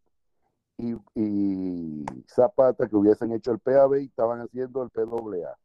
[0.78, 5.58] y, Zapata que hubiesen hecho el PAB y estaban haciendo el PAA.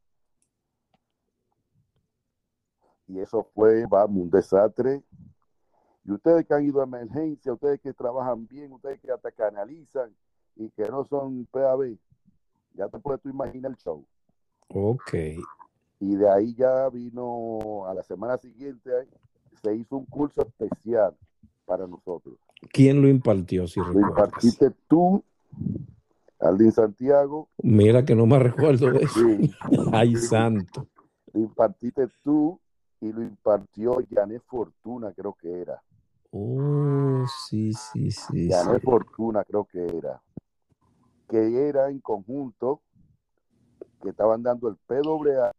[3.07, 5.03] Y eso fue, vamos, un desastre.
[6.05, 10.14] Y ustedes que han ido a emergencia, ustedes que trabajan bien, ustedes que hasta canalizan
[10.57, 11.99] y que no son PAB,
[12.75, 14.07] ya te puedes imaginar el show.
[14.72, 15.14] Ok.
[16.00, 18.90] Y de ahí ya vino a la semana siguiente,
[19.62, 21.14] se hizo un curso especial
[21.66, 22.37] para nosotros.
[22.72, 23.66] quién lo impartió?
[23.66, 24.11] Si Lo recuerdas?
[24.11, 25.22] impartiste tú,
[26.38, 27.48] Aldin Santiago.
[27.62, 29.20] Mira que no me recuerdo de eso.
[29.20, 29.54] Sí,
[29.92, 30.87] Ay, santo.
[31.33, 32.59] lo impartiste tú
[33.00, 35.83] y lo impartió Janet Fortuna, creo que era.
[36.30, 38.48] Oh, sí, sí, sí.
[38.50, 38.85] Janet sí.
[38.87, 40.22] Fortuna, creo que era.
[41.28, 42.80] Que era en conjunto,
[44.01, 45.53] que estaban dando el PWA,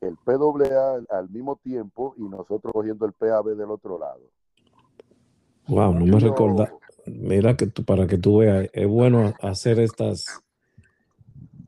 [0.00, 4.20] el PWA al mismo tiempo y nosotros cogiendo el PAB del otro lado.
[5.66, 6.72] Wow, no me recuerda.
[7.06, 10.42] Mira que tú, para que tú veas, es bueno hacer estas,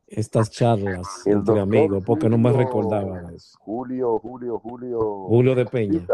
[0.07, 3.57] estas charlas El entre amigos, porque no me recordaba eso.
[3.59, 4.99] Julio, Julio, Julio.
[5.27, 6.07] Julio de Peña.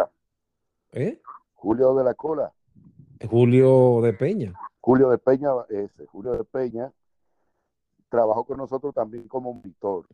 [0.92, 1.22] ¿Eh?
[1.54, 2.52] Julio de la Cola.
[3.30, 4.54] Julio de Peña.
[4.82, 6.92] Julio de Peña, ese, Julio de Peña,
[8.13, 10.06] trabajó con nosotros también como monitor.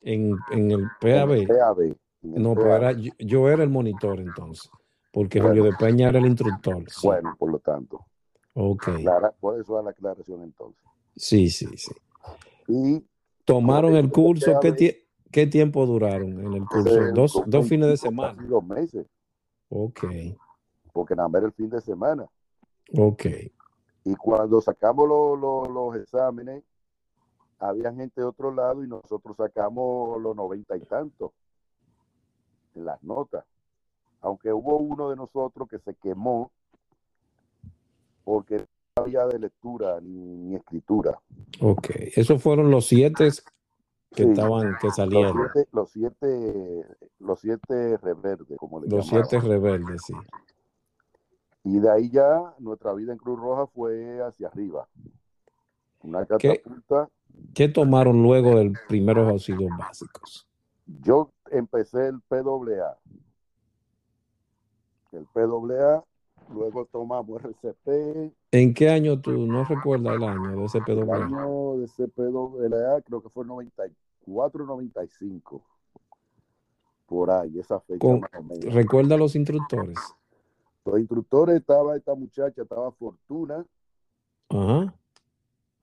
[0.00, 1.30] En, en el en PAB.
[1.32, 2.76] el PAB, en el No, pero PAB.
[2.78, 4.70] era, yo, yo era el monitor entonces,
[5.12, 5.50] porque Bueno.
[5.50, 6.84] Julio de Peña era el instructor.
[6.90, 7.06] Sí.
[7.06, 8.06] Bueno, por lo tanto,
[8.54, 8.84] Ok.
[9.02, 10.82] clara- por eso da la aclaración entonces.
[11.16, 11.92] Sí, sí, sí.
[12.68, 13.04] Y
[13.44, 14.58] Tomaron el curso.
[14.60, 14.78] ¿Qué, PAB.
[14.78, 17.12] tie- qué tiempo duraron en el curso?
[17.12, 18.42] Dos, dos fines de semana.
[18.48, 19.06] Dos meses,
[19.68, 20.04] Ok,
[20.94, 22.26] porque nada más era el fin de semana.
[22.96, 23.26] ok.
[24.04, 26.62] Y cuando sacamos lo- lo- los exámenes,
[27.58, 31.32] había gente de otro lado y nosotros sacamos los noventa y tantos
[32.74, 33.44] en las notas.
[34.20, 36.50] Aunque hubo uno de nosotros que se quemó
[38.24, 41.18] porque no había de lectura ni, ni escritura.
[41.60, 43.28] Ok, esos fueron los siete
[44.10, 45.48] que Sí, estaban, que los salieron.
[45.52, 46.86] siete, los siete,
[47.18, 49.28] los siete reverdes, como le Los llamaban.
[49.28, 50.14] siete rebeldes, sí.
[51.64, 54.88] Y de ahí ya nuestra vida en Cruz Roja fue hacia arriba.
[56.02, 57.08] Una catapulta.
[57.08, 57.15] ¿Qué
[57.72, 60.46] tomaron luego del primeros auxilios básicos?
[61.02, 62.96] Yo empecé el PWA.
[65.12, 66.04] El PWA,
[66.52, 71.16] luego tomamos RCP, ¿En qué año tú no recuerdas el año de ese el PWA?
[71.24, 75.62] año de ese PWA creo que fue 94, 95.
[77.06, 78.74] Por ahí, esa fecha Con- más o menos.
[78.74, 79.96] ¿Recuerda los instructores?
[80.84, 83.64] Los instructores estaba esta muchacha, estaba Fortuna,
[84.48, 84.94] Ajá.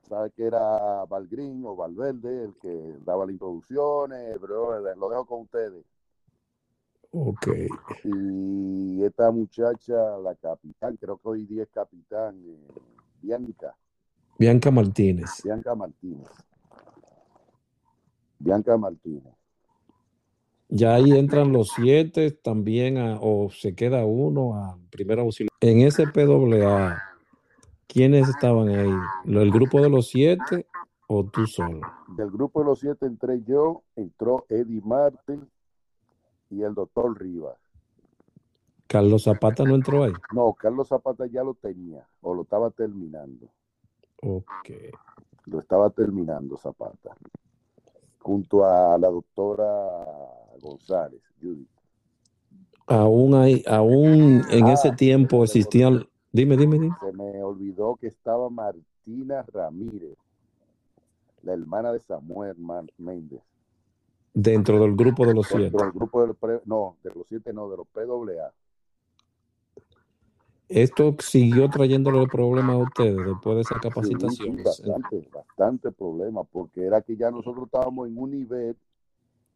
[0.08, 5.42] Sabe que era Valgrín o Valverde, el que daba las introducciones, pero lo dejo con
[5.42, 5.84] ustedes.
[7.12, 7.48] Ok.
[8.04, 12.68] Y esta muchacha, la capitán, creo que hoy día es capitán, eh,
[13.22, 13.76] Bianca,
[14.38, 15.30] Bianca Martínez.
[15.44, 16.28] Bianca Martínez.
[18.40, 19.34] Bianca Martínez.
[20.70, 25.52] Ya ahí entran los siete también, a- o se queda uno a primer auxilio.
[25.62, 26.98] En ese PWA,
[27.94, 28.94] ¿quiénes estaban ahí?
[29.26, 30.66] ¿El grupo de los siete
[31.08, 31.82] o tú solo?
[32.18, 35.48] Del grupo de los siete entré yo, entró Eddie Martin
[36.50, 37.58] y el doctor Rivas.
[38.88, 40.14] Carlos Zapata no entró ahí.
[40.34, 43.48] No, Carlos Zapata ya lo tenía, o lo estaba terminando.
[44.22, 44.70] Ok.
[45.46, 47.16] Lo estaba terminando Zapata.
[48.20, 49.66] Junto a la doctora
[50.62, 51.68] González, Judith.
[52.88, 56.08] Aún hay, aún en Ah, ese tiempo existían.
[56.34, 56.96] Dime, dime, dime.
[57.00, 60.18] Se me olvidó que estaba Martina Ramírez,
[61.44, 62.58] la hermana de Samuel
[62.98, 63.40] Méndez.
[64.34, 65.64] Dentro del grupo de los siete.
[65.66, 68.52] Dentro del grupo de los pre- no, de los siete no, de los PWA.
[70.70, 74.58] Esto siguió trayéndole problemas a ustedes después de esa capacitación.
[74.58, 78.76] sí, bastante, bastante problema, porque era que ya nosotros estábamos en un nivel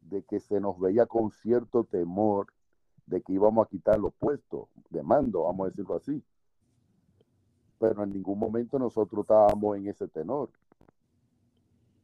[0.02, 2.46] de que se nos veía con cierto temor
[3.06, 6.22] de que íbamos a quitar los puestos de mando, vamos a decirlo así.
[7.78, 10.50] Pero en ningún momento nosotros estábamos en ese tenor.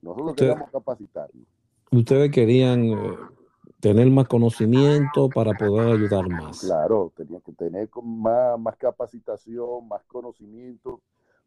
[0.02, 1.46] Nosotros Usted- queríamos capacitarnos.
[1.90, 3.16] Ustedes querían eh,
[3.80, 6.60] tener más conocimiento para poder ayudar más.
[6.60, 11.00] Claro, tenía que tener más, más capacitación, más conocimiento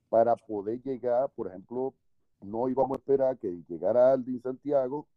[0.09, 1.93] para poder llegar, por ejemplo,
[2.41, 5.07] no íbamos a esperar que llegara Aldin Santiago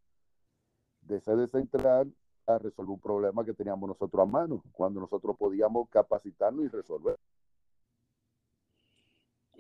[1.03, 2.13] de sede central
[2.47, 7.19] a resolver un problema que teníamos nosotros a mano, cuando nosotros podíamos capacitarnos y resolver.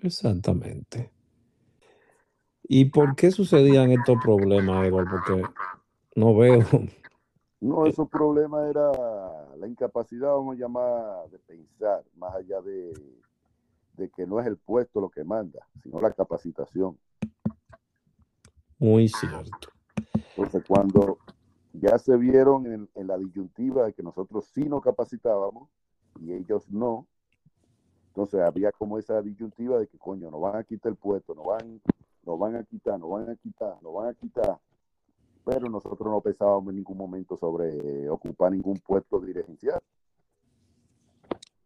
[0.03, 1.11] Exactamente.
[2.62, 5.11] ¿Y por qué sucedían estos problemas, Eduardo?
[5.11, 5.42] Porque
[6.14, 6.64] no veo.
[7.61, 8.90] No, esos problemas era
[9.59, 12.94] la incapacidad, vamos a llamar, de pensar, más allá de,
[13.98, 16.98] de que no es el puesto lo que manda, sino la capacitación.
[18.78, 19.68] Muy cierto.
[20.36, 21.18] Entonces, cuando
[21.74, 25.68] ya se vieron en, en la disyuntiva de que nosotros sí nos capacitábamos
[26.18, 27.07] y ellos no,
[28.11, 31.47] entonces había como esa disyuntiva de que, coño, nos van a quitar el puesto, nos
[31.47, 31.81] van,
[32.27, 34.59] nos van a quitar, nos van a quitar, nos van a quitar.
[35.45, 39.81] Pero nosotros no pensábamos en ningún momento sobre ocupar ningún puesto dirigencial.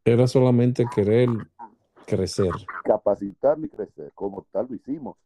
[0.04, 1.30] Era solamente querer
[2.06, 2.50] crecer.
[2.84, 5.16] Capacitarme y crecer, como tal lo hicimos.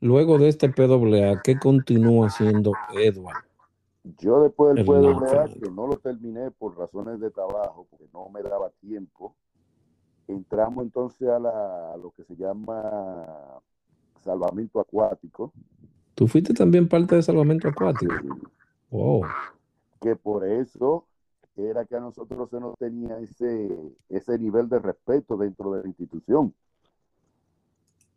[0.00, 3.44] Luego de este PWA, ¿qué continúa haciendo Edward?
[4.18, 8.28] Yo después del El PWA, que no lo terminé por razones de trabajo, porque no
[8.28, 9.34] me daba tiempo,
[10.28, 13.60] entramos entonces a, la, a lo que se llama
[14.22, 15.52] salvamento acuático,
[16.14, 18.14] ¿Tú fuiste también parte de salvamento acuático?
[18.90, 19.22] Oh,
[20.00, 21.06] que por eso
[21.56, 23.68] era que a nosotros se nos tenía ese,
[24.08, 26.54] ese nivel de respeto dentro de la institución.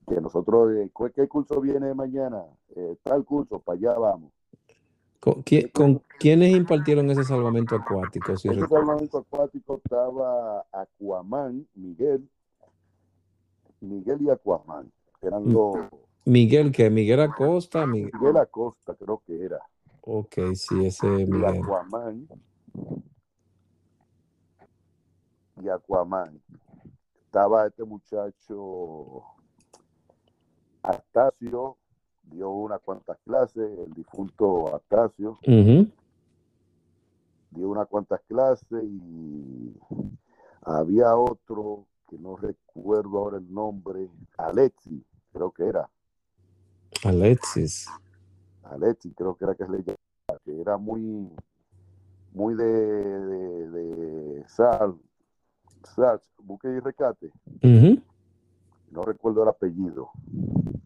[0.08, 2.44] Que nosotros, eh, ¿cu- ¿qué curso viene mañana?
[2.76, 4.32] Eh, tal curso, para allá vamos.
[5.34, 8.38] ¿Con, quién- con quiénes impartieron ese salvamento acuático?
[8.38, 12.30] Si Ese salvamento acuático estaba Aquaman, Miguel,
[13.82, 14.90] Miguel y Aquaman.
[15.22, 15.76] Eran los
[16.24, 16.90] Miguel, ¿qué?
[16.90, 17.86] Miguel Acosta.
[17.86, 19.60] Mi- Miguel Acosta, creo que era.
[20.02, 21.62] Ok, sí, ese Y Miguel.
[21.62, 22.28] Aquaman.
[25.62, 26.42] Y Aquaman.
[27.26, 29.24] Estaba este muchacho
[30.84, 31.78] Astacio,
[32.32, 35.88] dio unas cuantas clases, el difunto Astacio, Ujú.
[37.52, 39.74] dio unas cuantas clases y
[40.64, 45.04] había otro que no recuerdo ahora el nombre, Alexi,
[45.34, 45.90] creo que era,
[47.04, 47.88] Alexis.
[48.64, 51.30] Alexi creo que era que le llamaba, que era muy,
[52.34, 54.98] muy de, de, de sal,
[55.96, 57.32] sal, buque y recate,
[57.64, 58.02] Ujú.
[58.92, 60.10] No recuerdo el apellido,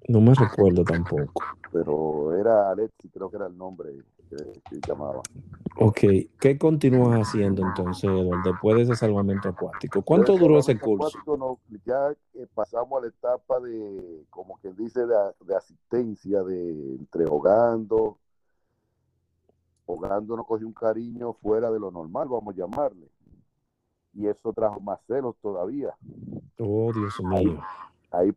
[0.07, 1.43] No me recuerdo tampoco.
[1.71, 3.89] pero era Alexi, creo que era el nombre
[4.29, 4.35] que,
[4.69, 5.21] que llamaba.
[5.79, 5.99] Ok,
[6.39, 8.11] ¿qué continúas haciendo entonces,
[8.43, 10.01] después de ese salvamento acuático?
[10.01, 11.17] ¿Cuánto duró ese curso?
[11.37, 16.95] no, ya eh, pasamos a la etapa de, como quien dice, de, de asistencia, de
[16.95, 18.17] entre hogando.
[19.85, 23.09] Hogando nos cogió un cariño fuera de lo normal, vamos a llamarle.
[24.13, 25.95] Y eso trajo más celos todavía.
[26.59, 27.37] Oh, Dios mío.
[27.37, 27.59] Ahí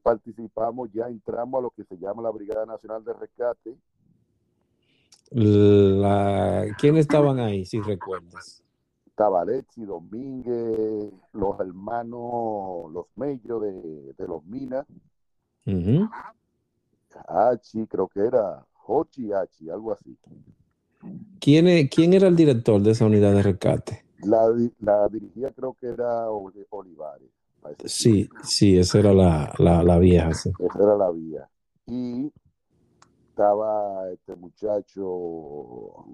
[0.01, 3.77] participamos, ya entramos a lo que se llama la Brigada Nacional de Rescate.
[5.31, 6.65] La...
[6.79, 8.63] ¿Quiénes estaban ahí, si recuerdas?
[9.07, 14.87] Estaba Alexi, Domínguez, los hermanos, los Mellos de, de los Minas,
[15.67, 16.09] Ujú.
[17.29, 20.17] Hachi, creo que era Hochi Hachi, algo así.
[21.41, 24.05] ¿Quién, e- ¿Quién era el director de esa unidad de rescate?
[24.19, 24.47] La,
[24.81, 27.31] la dirigía creo que era Oli- Olivares.
[27.65, 27.89] Parece.
[27.89, 30.51] Sí, sí, esa era la, la, la vieja, sí.
[30.59, 31.49] Esa era la vía.
[31.87, 32.33] Y
[33.31, 36.05] estaba este muchacho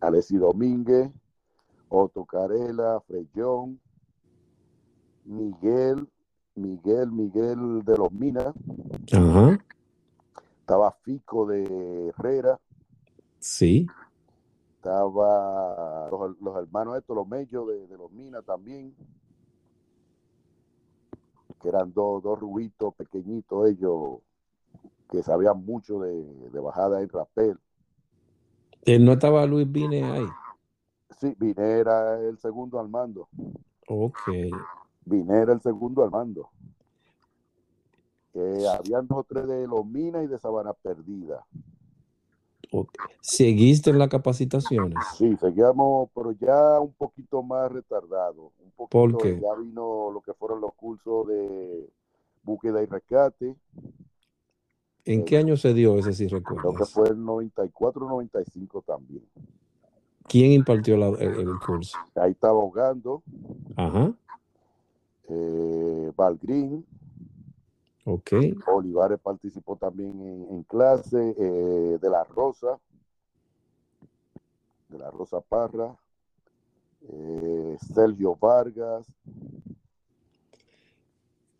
[0.00, 1.10] Alessi Domínguez,
[1.88, 3.80] Otto Carela, Freyón,
[5.24, 6.08] Miguel,
[6.56, 8.54] Miguel, Miguel de los Minas,
[9.12, 9.58] Ajá,
[10.60, 12.60] estaba Fico de Herrera,
[13.40, 13.86] sí.
[14.76, 18.94] estaba los, los hermanos estos, los Mellos de, de los Minas también,
[21.60, 24.20] que eran dos, dos rubitos pequeñitos ellos,
[25.10, 27.58] que sabían mucho de, de bajada en rapel.
[28.84, 30.26] Eh, ¿No estaba Luis Vine ahí?
[31.18, 33.28] Sí, Vine era el segundo al mando.
[33.88, 34.18] Ok.
[35.04, 36.50] Vine era el segundo al mando.
[38.34, 41.44] Eh, habían dos o tres de los Minas y de Sabana Perdida.
[43.20, 44.98] ¿Seguiste en las capacitaciones?
[45.16, 48.52] Sí, seguíamos, pero ya un poquito más retardado.
[48.64, 49.40] Un poquito, ¿Por qué?
[49.40, 51.88] Ya vino lo que fueron los cursos de
[52.42, 53.54] búsqueda y rescate.
[55.04, 56.90] ¿En qué año se dio ese, si Creo que recuerdas?
[56.90, 59.24] fue el 94, 95 también.
[60.28, 61.98] ¿Quién impartió la- el, el curso?
[62.14, 63.22] Ahí estaba ahogando
[63.76, 64.12] Ajá,
[65.28, 66.84] eh, Valgrín,
[68.12, 68.32] ok.
[68.66, 72.78] Olivares participó también en, en clase, eh, de la Rosa,
[74.88, 75.96] de la Rosa Parra,
[77.08, 79.06] eh, Sergio Vargas,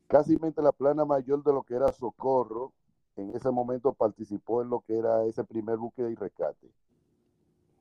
[0.07, 2.73] casi la plana mayor de lo que era Socorro,
[3.17, 6.69] en ese momento participó en lo que era ese primer búsqueda y rescate.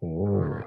[0.02, 0.58] Oh.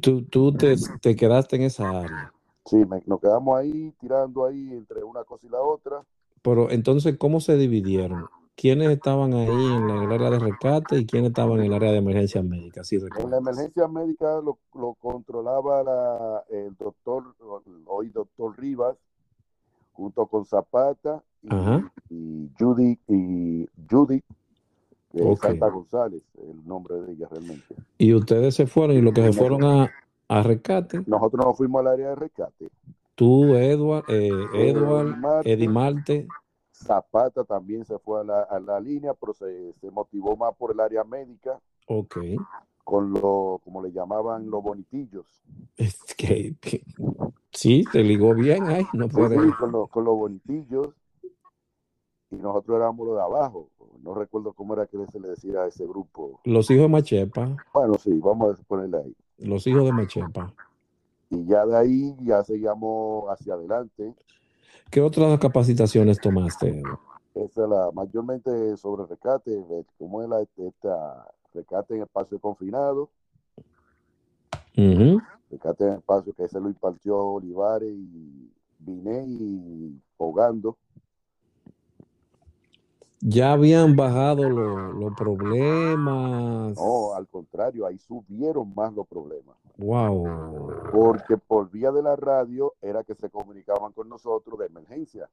[0.00, 2.32] Tú, tú te, te quedaste en esa área.
[2.64, 6.04] Sí, me- nos quedamos ahí tirando ahí entre una cosa y la otra.
[6.46, 8.28] Pero entonces, ¿cómo se dividieron?
[8.54, 11.98] ¿Quiénes estaban ahí en el área de rescate y quiénes estaban en el área de
[11.98, 12.86] emergencias médicas?
[12.86, 17.34] Si En la emergencia médica lo, lo controlaba la- el doctor,
[17.86, 18.96] hoy doctor Rivas,
[19.92, 21.48] junto con Zapata y,
[22.10, 24.22] y Judy, y Judy
[25.14, 25.40] Ok.
[25.46, 27.74] Santa González, el nombre de ella realmente.
[27.98, 29.90] Y ustedes se fueron y los que se fueron a,
[30.28, 32.68] a rescate, Nosotros nos fuimos al área de rescate.
[33.16, 35.52] Tú, Edward, eh, Edward, Marte.
[35.52, 36.28] Eddie Marte,
[36.70, 40.70] Zapata también se fue a la, a la línea, pero se, se motivó más por
[40.72, 41.58] el área médica,
[41.88, 42.18] ok.
[42.84, 45.26] con lo, como le llamaban, los bonitillos.
[45.76, 46.84] Es que, que-
[47.50, 49.40] Sí, te ligó bien, ay, no puede.
[49.42, 50.88] Sí, con, los, con los bonitillos.
[52.30, 53.70] Y nosotros éramos los de abajo.
[54.02, 56.40] No recuerdo cómo era que se le decía a ese grupo.
[56.44, 57.56] Los hijos de Machepa.
[57.72, 59.16] Bueno, sí, vamos a ponerle ahí.
[59.38, 60.52] Los hijos de Machepa.
[61.30, 64.14] Y ya de ahí ya seguíamos hacia adelante.
[64.90, 66.82] ¿Qué otras capacitaciones tomaste?
[67.34, 69.62] Esa es la mayormente sobre rescate,
[69.98, 73.10] cómo es la esta rescate en espacio confinado.
[75.50, 80.76] Rescate en espacio que se lo impartió Olivares y vine y Hogando.
[83.20, 86.76] Ya habían bajado los problemas.
[86.76, 89.56] No, al contrario, ahí subieron más los problemas.
[89.78, 90.90] Wow.
[90.92, 95.28] Porque por vía de la radio era que se comunicaban con nosotros de emergencia.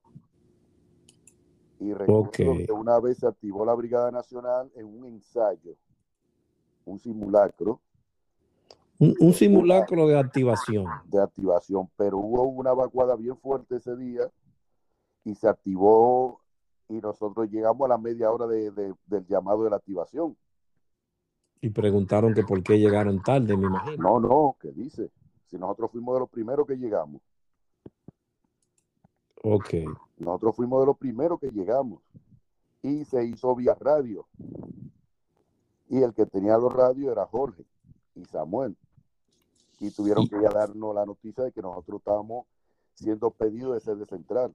[1.79, 5.75] Y recuerdo que una vez se activó la Brigada Nacional en un ensayo,
[6.85, 7.81] un simulacro.
[8.99, 10.85] Un, simulacro de activación.
[11.07, 14.31] De activación, pero hubo una vacuada bien fuerte ese día
[15.25, 16.39] y se activó
[16.89, 20.35] y nosotros llegamos a la media hora de, del llamado de la activación.
[21.61, 23.97] Y preguntaron que por qué llegaron tarde, me imagino.
[23.97, 25.11] No, no, ¿qué dice?
[25.47, 27.21] Si nosotros fuimos de los primeros que llegamos.
[29.43, 29.73] Ok.
[30.17, 32.01] Nosotros fuimos de los primeros que llegamos.
[32.81, 34.27] Y se hizo vía radio.
[35.87, 37.65] Y el que tenía los radios era Jorge
[38.15, 38.75] y Samuel.
[39.79, 42.45] Y tuvieron que ya darnos la noticia de que nosotros estábamos
[42.95, 44.53] siendo pedidos de ser de central.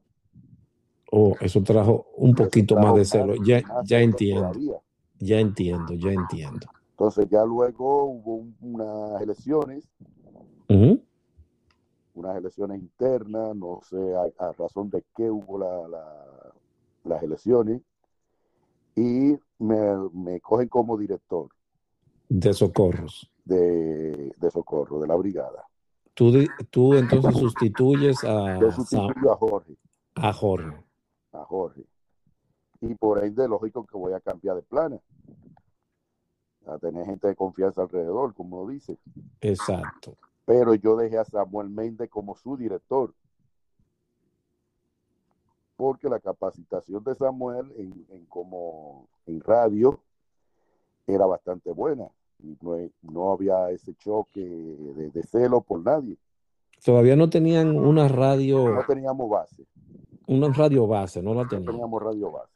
[1.10, 3.34] Oh, eso trajo un poquito más de celo.
[3.42, 4.52] Ya, ya entiendo.
[5.18, 6.66] Ya entiendo, ya entiendo.
[6.90, 9.88] Entonces ya luego hubo unas elecciones,
[10.68, 13.96] unas elecciones internas, no sé
[14.38, 15.58] a, razón de qué hubo
[17.04, 17.80] las elecciones,
[18.94, 21.48] y me, cogen como director.
[22.28, 23.30] De socorros.
[23.44, 25.64] De, socorro, de la brigada.
[26.14, 26.32] Tú,
[26.68, 29.76] tú entonces sustituyes a, Yo sustituyo a Jorge.
[30.16, 30.87] A Jorge
[31.32, 31.84] a Jorge.
[32.80, 35.00] Y por ahí de lógico que voy a cambiar de planes.
[36.66, 38.98] A tener gente de confianza alrededor, como dice.
[39.40, 40.16] Exacto.
[40.44, 43.14] Pero yo dejé a Samuel Méndez como su director.
[45.76, 50.00] Porque la capacitación de Samuel en, como en radio
[51.06, 52.08] era bastante buena.
[52.40, 56.16] Y no, no había ese choque de, de celo por nadie.
[56.84, 58.68] Todavía no tenían una radio.
[58.68, 59.66] No teníamos base.
[60.28, 61.74] Una radio base, no la teníamos.
[61.74, 62.52] teníamos radio base.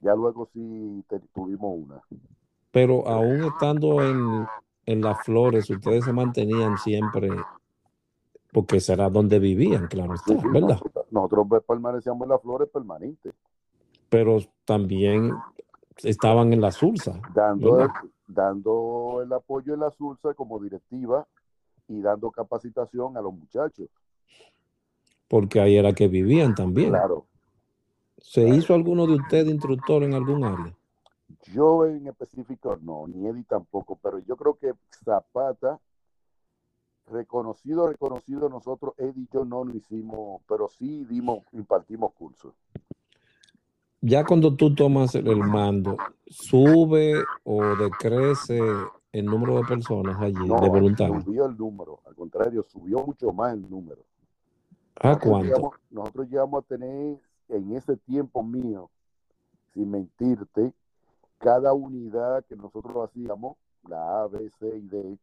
[0.00, 1.04] Ya luego sí
[1.34, 2.00] tuvimos una.
[2.70, 4.46] Pero aún estando en,
[4.86, 7.30] en las flores, ustedes se mantenían siempre,
[8.52, 10.14] porque será donde vivían, claro
[10.52, 10.78] ¿verdad?
[11.10, 13.34] Nosotros, permanecíamos en las flores permanentes.
[14.08, 15.32] Pero también
[16.04, 17.20] estaban en la Sulsa.
[17.34, 17.90] Dando
[18.28, 21.26] dando el apoyo en la Sulsa como directiva
[21.88, 23.88] y dando capacitación a los muchachos
[25.28, 26.90] porque ahí era que vivían también.
[26.90, 27.26] Claro.
[28.18, 30.76] ¿Se hizo alguno de ustedes instructor en algún área?
[31.52, 34.72] Yo en específico no, ni Eddie tampoco, pero yo creo que
[35.04, 35.78] Zapata,
[37.06, 42.52] reconocido, reconocido nosotros, Eddie y yo no lo hicimos, pero sí dimos, impartimos cursos.
[44.00, 45.96] Ya cuando tú tomas el mando,
[46.26, 48.60] ¿sube o decrece
[49.12, 51.24] el número de personas allí, de voluntarios?
[51.24, 54.02] Subió el número, al contrario, subió mucho más el número.
[55.00, 55.72] ¿A cuánto?
[55.90, 57.18] nosotros llegamos a tener
[57.48, 58.90] en ese tiempo mío,
[59.74, 60.72] sin mentirte,
[61.38, 63.56] cada unidad que nosotros hacíamos,
[63.88, 65.18] la A, B, C y D,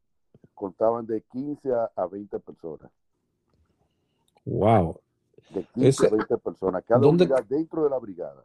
[0.54, 2.92] contaban de 15 a, 20 personas.
[4.46, 5.00] Wow.
[5.50, 8.44] De 15 a 20 personas, cada unidad dentro de la brigada.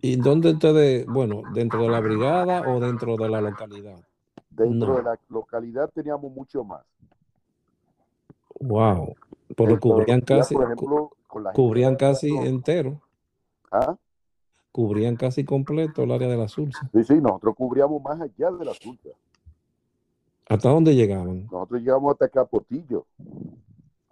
[0.00, 3.98] ¿Y dónde ustedes, bueno, dentro de la brigada o dentro de la localidad?
[4.50, 6.84] Dentro de la localidad teníamos mucho más.
[8.60, 9.14] Wow.
[9.58, 10.54] Pero cubrían casi,
[11.52, 13.00] cubrían casi entero.
[13.72, 13.96] ¿Ah?
[14.70, 16.88] Cubrían casi completo el área de la Sulsa.
[16.92, 19.08] Sí, sí, nosotros cubríamos más allá de la Sulsa.
[20.48, 21.48] ¿Hasta dónde llegaban?
[21.50, 23.06] Nosotros llegamos hasta Capotillo.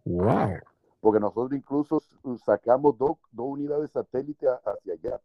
[0.05, 0.59] Wow.
[1.01, 2.03] Porque nosotros incluso
[2.44, 5.20] sacamos dos, dos unidades satélite hacia allá.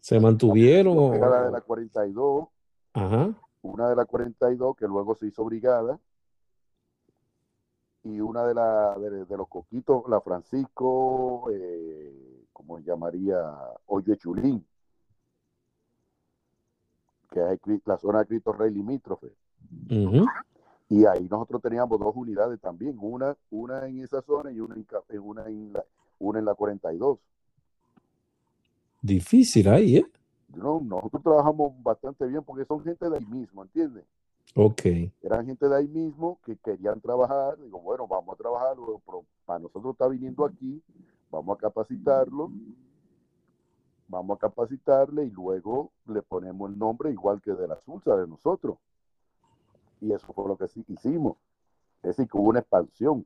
[0.00, 0.96] ¿Se mantuvieron?
[0.96, 2.48] Una de la 42.
[2.94, 3.34] Ajá.
[3.60, 6.00] Una de la 42 que luego se hizo brigada
[8.02, 13.36] y una de, la, de, los coquitos, la Francisco, eh, como llamaría,
[13.86, 14.64] Hoyo Chulín,
[17.30, 19.28] que es la zona de Cristo Rey limítrofe.
[20.88, 25.20] Y ahí nosotros teníamos dos unidades también, una, una en esa zona y una en,
[25.20, 25.84] una en, la,
[26.18, 27.18] una en la 42.
[29.02, 30.06] Difícil ahí, ¿eh?
[30.48, 34.04] No, nosotros trabajamos bastante bien porque son gente de ahí mismo, ¿entiendes?
[34.54, 34.82] Ok.
[35.22, 37.58] Eran gente de ahí mismo que querían trabajar.
[37.60, 38.74] Digo, bueno, vamos a trabajar,
[39.06, 40.82] pero para nosotros está viniendo aquí,
[41.30, 42.50] vamos a capacitarlo,
[44.08, 48.26] vamos a capacitarle y luego le ponemos el nombre igual que de la SULSA de
[48.26, 48.76] nosotros.
[50.00, 51.36] Y eso fue lo que sí hicimos.
[52.02, 53.24] Es decir, que hubo una expansión.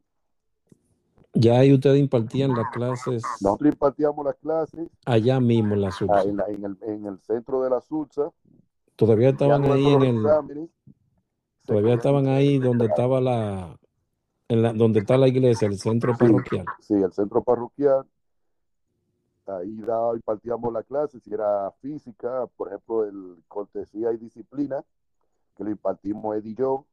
[1.33, 6.23] Ya ahí ustedes impartían las clases Nosotros impartíamos las clases allá mismo en la ah,
[6.25, 8.31] en, la- en el, en el centro de la SULSA.
[8.95, 10.71] Todavía estaban ahí en el, exámenes
[11.67, 13.77] todavía estaban ahí donde estaba la,
[14.49, 16.67] en la, donde está la iglesia, el centro parroquial.
[16.81, 18.07] sí, el centro parroquial.
[19.47, 24.83] Ahí daba, impartíamos la clase, si era física, por ejemplo, el cortesía y disciplina,
[25.57, 26.87] que lo impartimos Ed y yo.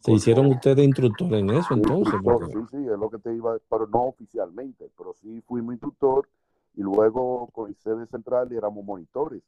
[0.00, 3.58] Se hicieron ustedes instructores en eso entonces, porque sí, sí, es lo que te iba,
[3.70, 6.28] pero no oficialmente, pero sí fuimos instructor
[6.74, 9.42] y luego con el sede central éramos monitores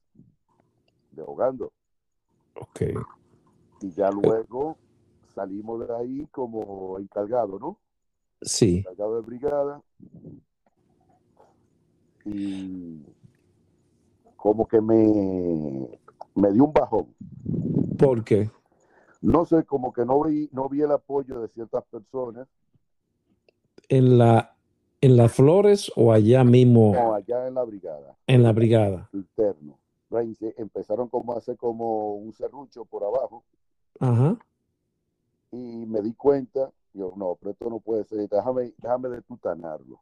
[1.13, 1.73] de ahogando.
[2.55, 2.83] ok.
[3.83, 4.77] Y ya luego
[5.35, 7.79] salimos de ahí como encargado, ¿no?
[8.41, 9.83] Sí, Encargado de brigada.
[12.25, 13.03] Y
[14.37, 15.89] como que me,
[16.35, 17.15] me dio un bajón.
[17.99, 18.51] porque
[19.21, 22.49] No sé, como que no vi, no vi el apoyo de ciertas personas.
[23.89, 24.57] en la
[25.01, 29.11] en las flores o allá mismo No, allá en la brigada, en la brigada.
[29.13, 29.79] interno.
[30.59, 33.45] Empezaron como a hacer como un serrucho por abajo
[34.03, 34.37] Ajá.
[35.53, 40.01] y me di cuenta, yo no, pero esto no puede ser, déjame, déjame detutanarlo.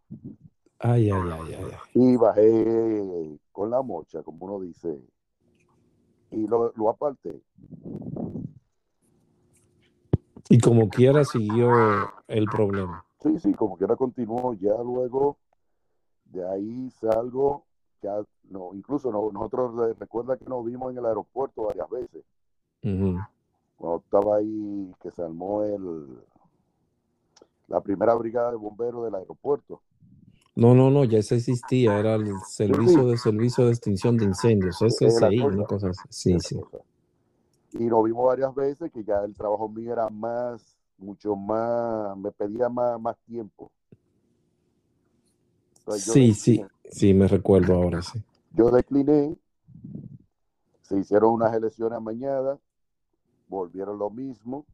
[0.79, 1.71] Ay, ay, ay, ay.
[1.93, 4.99] Y bajé con la mocha, como uno dice,
[6.31, 7.43] y lo, lo aparté.
[10.49, 13.05] Y como quiera siguió el problema.
[13.23, 15.37] Sí, sí, como quiera continuó, ya luego
[16.25, 17.65] de ahí salgo,
[18.01, 22.25] ya no, incluso no- nosotros re- recuerda que nos vimos en el aeropuerto varias veces,
[22.83, 23.19] Ujú.
[23.81, 26.19] Cuando estaba ahí que se armó el
[27.67, 29.81] la primera brigada de bomberos del aeropuerto.
[30.55, 33.11] No, no, no, ya ese existía, era el servicio sí.
[33.11, 35.47] de servicio de extinción de incendios, Esa es SSI, cosa.
[35.47, 36.09] una cosa así.
[36.11, 36.61] Sí, sí.
[37.73, 42.33] Y nos vimos varias veces que ya el trabajo mío era más, mucho más, me
[42.33, 43.71] pedía más, más tiempo.
[45.79, 48.23] Entonces, Sí, sí, sí, me recuerdo ahora, sí.
[48.53, 49.37] Yo decliné,
[50.83, 52.59] se hicieron unas elecciones mañana,
[53.51, 54.65] volvieron lo mismo,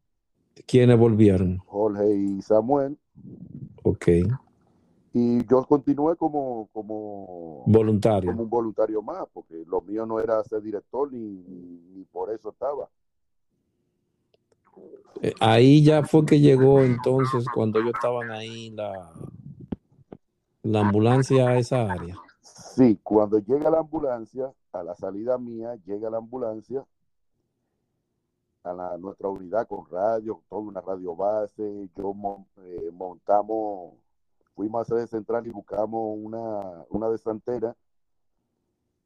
[0.66, 1.58] ¿Quiénes volvieron?
[1.66, 2.96] Jorge y Samuel,
[3.82, 4.08] Ok.
[5.12, 8.30] y yo continué como, como, Voluntario.
[8.30, 12.30] como un voluntario más, porque lo mío no era ser director ni, ni, ni por
[12.30, 12.88] eso estaba.
[15.22, 19.10] Eh, Ahí ya fue que llegó entonces cuando ellos estaban ahí la,
[20.62, 22.16] la ambulancia a esa área.
[22.42, 26.84] Sí, cuando llega la ambulancia, a la salida mía, llega la ambulancia
[28.66, 33.94] a la- nuestra unidad con radio, toda una radio base, yo mon- eh, montamos,
[34.54, 37.76] fuimos a sede central y buscamos una, una desantera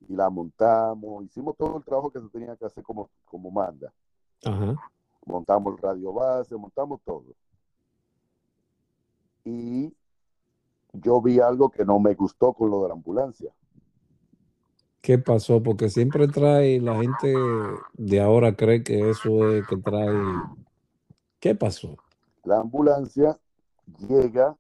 [0.09, 3.93] y la montamos, hicimos todo el trabajo que se tenía que hacer como, como manda.
[4.45, 4.75] Ajá.
[5.27, 7.27] Montamos el radio base, montamos todo.
[9.45, 9.95] Y
[10.93, 13.53] yo vi algo que no me gustó con lo de la ambulancia.
[15.01, 15.62] ¿Qué pasó?
[15.62, 17.34] Porque siempre trae, la gente
[17.94, 20.14] de ahora cree que eso es que trae.
[21.38, 21.96] ¿Qué pasó?
[22.44, 23.38] La ambulancia
[24.09, 24.57] llega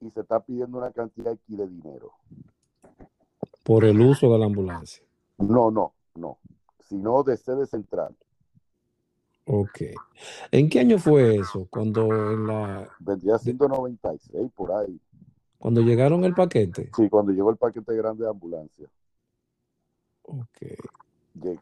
[0.00, 2.12] y se está pidiendo una cantidad aquí de dinero.
[3.64, 5.04] Por el uso de la ambulancia.
[5.38, 6.38] No, no, no,
[6.88, 8.16] sino de sede central.
[9.44, 9.80] Ok.
[10.50, 11.66] ¿En qué año fue eso?
[11.70, 15.00] Cuando en la, Vendría siendo 96 por ahí.
[15.58, 16.90] cuando llegaron el paquete.
[16.96, 18.88] Sí, cuando llegó el paquete grande de ambulancia.
[20.24, 20.58] Ok.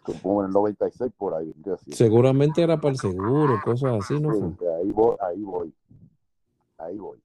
[0.02, 1.54] Como en el 96 por ahí.
[1.92, 4.34] Seguramente era para el seguro, cosas así, ¿no?
[4.34, 5.74] Sí, ahí voy, ahí voy.
[6.78, 7.18] Ahí voy.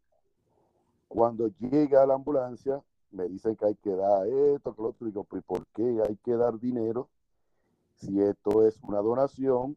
[1.08, 2.82] Cuando llega la ambulancia,
[3.12, 5.08] me dicen que hay que dar esto, que lo otro.
[5.08, 7.10] Digo, pues ¿por qué hay que dar dinero
[7.96, 9.76] si esto es una donación?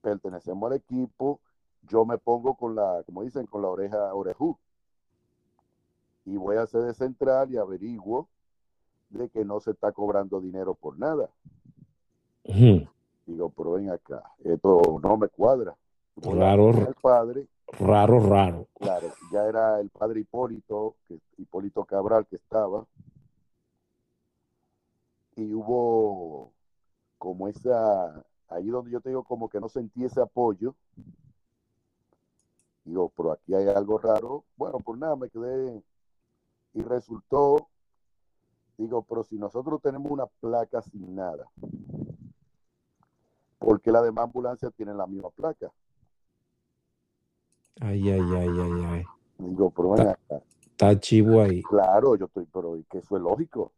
[0.00, 1.40] Pertenecemos al equipo.
[1.82, 4.56] Yo me pongo con la, como dicen, con la oreja orejú.
[6.24, 8.28] Y voy a sede central y averiguo
[9.10, 11.28] de que no se está cobrando dinero por nada.
[12.44, 15.76] Digo, pero ven acá, esto no me cuadra.
[16.16, 17.46] Raro, al padre,
[17.78, 18.66] raro, raro.
[18.74, 22.84] claro, ya era el padre Hipólito, que, Hipólito Cabral que estaba,
[25.36, 26.52] y hubo
[27.16, 30.74] como esa, ahí donde yo te digo como que no sentí ese apoyo,
[32.84, 35.82] digo, pero aquí hay algo raro, bueno, pues nada, me quedé,
[36.74, 37.68] y resultó,
[38.80, 41.50] digo, pero si nosotros tenemos una placa sin nada,
[43.58, 45.70] porque la demás ambulancia tienen la misma placa.
[47.80, 49.04] Ay, ay, ay, ay, ay.
[49.38, 50.42] Digo, pero ven acá.
[50.62, 51.62] Está chivo ahí.
[51.62, 53.72] Claro, yo estoy, pero ¿y que eso es lógico.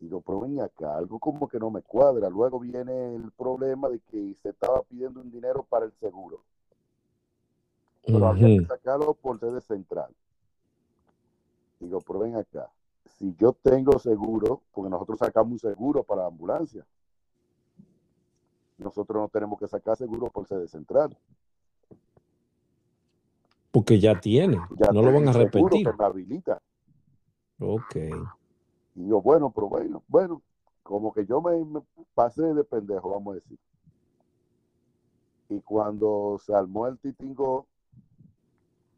[0.00, 2.28] Digo, pero ven acá, algo como que no me cuadra.
[2.28, 6.42] Luego viene el problema de que se estaba pidiendo un dinero para el seguro.
[8.04, 10.12] Pero había que sacarlo por sede central.
[11.80, 12.70] Digo, pero ven acá,
[13.18, 16.86] si yo tengo seguro, porque nosotros sacamos un seguro para la ambulancia,
[18.78, 21.16] nosotros no tenemos que sacar seguro por sede central.
[23.70, 24.58] Porque ya tiene.
[24.78, 25.84] Ya no lo van a repetir.
[25.84, 26.60] que me habilita.
[27.58, 27.96] Ok.
[28.94, 30.42] Y yo, bueno, pero bueno, bueno,
[30.82, 31.80] como que yo me, me
[32.14, 33.58] pasé de pendejo, vamos a decir.
[35.48, 37.66] Y cuando se armó el titingo,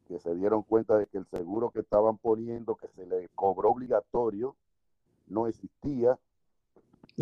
[0.09, 3.71] que se dieron cuenta de que el seguro que estaban poniendo, que se le cobró
[3.71, 4.57] obligatorio,
[5.27, 6.19] no existía.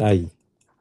[0.00, 0.30] Ay,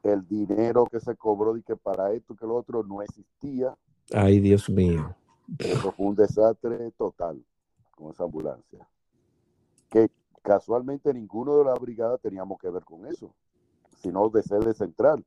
[0.04, 3.76] El dinero que se cobró de que para esto que lo otro no existía.
[4.14, 5.14] ay, Dios mío.
[5.58, 7.44] Eso fue un desastre total
[7.96, 8.86] con esa ambulancia.
[9.90, 10.10] Que
[10.42, 13.34] casualmente ninguno de la brigada teníamos que ver con eso,
[14.00, 15.24] sino de sede central.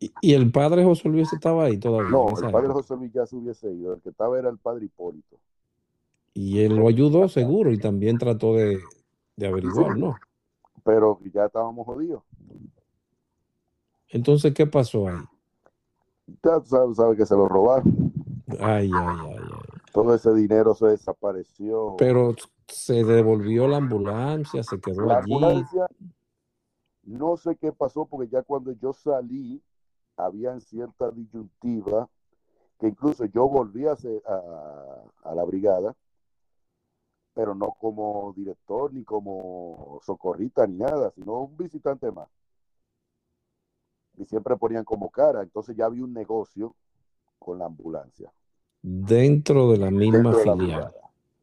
[0.00, 2.10] ¿Y, y el padre José Luis estaba ahí todavía?
[2.10, 2.68] No, el padre?
[2.68, 5.38] José Luis ya se hubiese ido, el que estaba era el padre Hipólito.
[6.34, 8.80] Y él lo ayudó seguro y también trató de,
[9.36, 10.16] de averiguar, ¿no?
[10.84, 12.22] Pero ya estábamos jodidos.
[14.08, 15.16] Entonces, ¿qué pasó ahí?
[16.42, 18.12] Ya sabes, sabes que se lo robaron.
[18.60, 19.80] Ay, ay, ay, ay.
[19.92, 21.94] Todo ese dinero se desapareció.
[21.98, 22.34] Pero
[22.66, 25.32] se devolvió la ambulancia, se quedó la allí.
[25.32, 25.86] ambulancia,
[27.04, 29.62] no sé qué pasó, porque ya cuando yo salí,
[30.16, 32.08] habían cierta disyuntiva,
[32.78, 35.94] que incluso yo volví a, a, a la brigada,
[37.34, 42.28] pero no como director, ni como socorrista, ni nada, sino un visitante más.
[44.16, 46.76] Y siempre ponían como cara, entonces ya había un negocio
[47.38, 48.32] con la ambulancia.
[48.82, 50.94] Dentro de la misma dentro de la filial,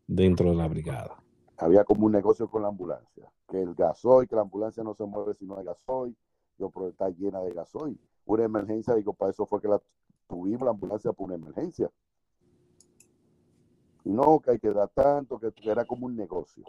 [0.08, 1.22] dentro de la brigada.
[1.58, 5.06] había como un negocio con la ambulancia, que el gasoil, que la ambulancia no se
[5.06, 6.16] mueve si no hay gasoil,
[6.58, 8.00] yo pero está llena de gasoil.
[8.26, 9.82] Una emergencia, digo, para eso fue que la
[10.28, 11.90] tuvimos la ambulancia por una emergencia.
[14.04, 16.64] No, que hay que dar tanto, que, era como un negocio.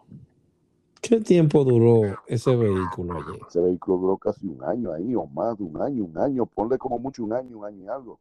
[1.01, 3.41] ¿Qué tiempo duró ese vehículo allí?
[3.49, 6.79] Ese vehículo duró casi un año ahí, o más de un año, un año, ponle
[6.79, 8.21] como mucho un año, un año y algo.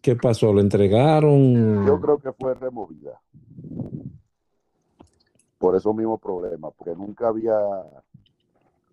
[0.00, 0.52] ¿Qué pasó?
[0.52, 1.86] ¿Lo entregaron?
[1.86, 3.20] Yo creo que fue removida.
[5.58, 7.58] Por esos mismos problemas, porque nunca había,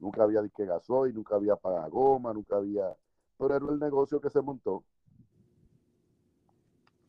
[0.01, 2.93] nunca había de que gasoil, nunca había pagagoma, nunca había,
[3.37, 4.83] pero era el negocio que se montó.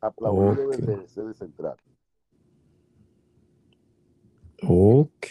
[0.01, 0.77] Aplaudido Ok.
[0.77, 1.77] desde sede central.
[4.63, 5.27] Ok.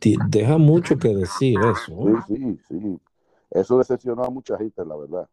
[0.00, 2.22] Deja mucho que decir eso.
[2.26, 3.00] Sí, sí, sí.
[3.50, 5.28] Eso decepcionó a mucha gente, la verdad.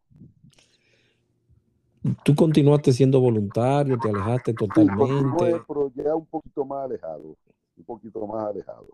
[2.24, 4.96] Tú continuaste siendo voluntario, te alejaste Sí, totalmente.
[4.96, 7.36] continué, pero ya un poquito más alejado,
[7.76, 8.88] un poquito más alejado.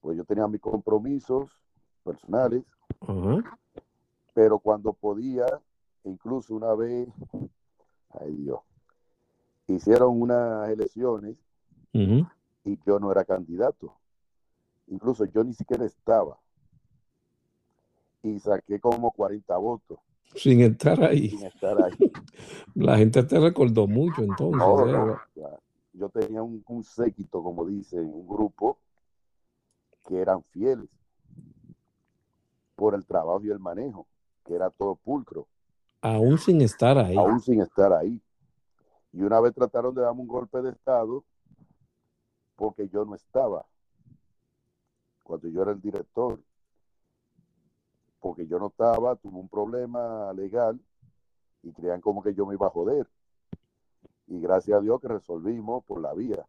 [0.00, 1.50] Pues yo tenía mis compromisos
[2.04, 2.64] personales,
[4.34, 5.46] pero cuando podía,
[6.04, 7.08] incluso una vez,
[8.10, 8.60] ay Dios,
[9.66, 11.36] hicieron unas elecciones
[11.92, 13.94] Y yo no era candidato.
[14.88, 16.38] Incluso yo ni siquiera estaba.
[18.22, 19.98] Y saqué como 40 votos
[20.34, 21.30] Sin estar ahí.
[21.30, 21.92] sin estar ahí.
[22.74, 24.58] La gente te recordó mucho entonces.
[24.58, 25.48] No, no, ya.
[25.92, 28.78] Yo tenía un, un séquito, como dicen, un grupo
[30.06, 30.88] que eran fieles
[32.76, 34.06] por el trabajo y el manejo,
[34.46, 35.46] que era todo pulcro,
[36.02, 37.14] Aún sin estar ahí.
[37.16, 38.20] aún sin estar ahí.
[39.12, 41.22] Y una vez trataron de darme un golpe de Estado
[42.60, 43.64] porque yo no estaba,
[45.24, 46.38] cuando yo era el director,
[48.20, 50.78] porque yo no estaba, tuve un problema legal
[51.62, 53.08] y creían como que yo me iba a joder.
[54.26, 56.46] Y gracias a Dios que resolvimos por la vía.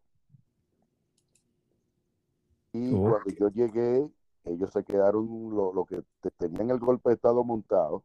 [2.74, 4.06] Y cuando yo llegué,
[4.44, 8.02] ellos se quedaron, lo, lo que te- tenían el golpe de Estado montado,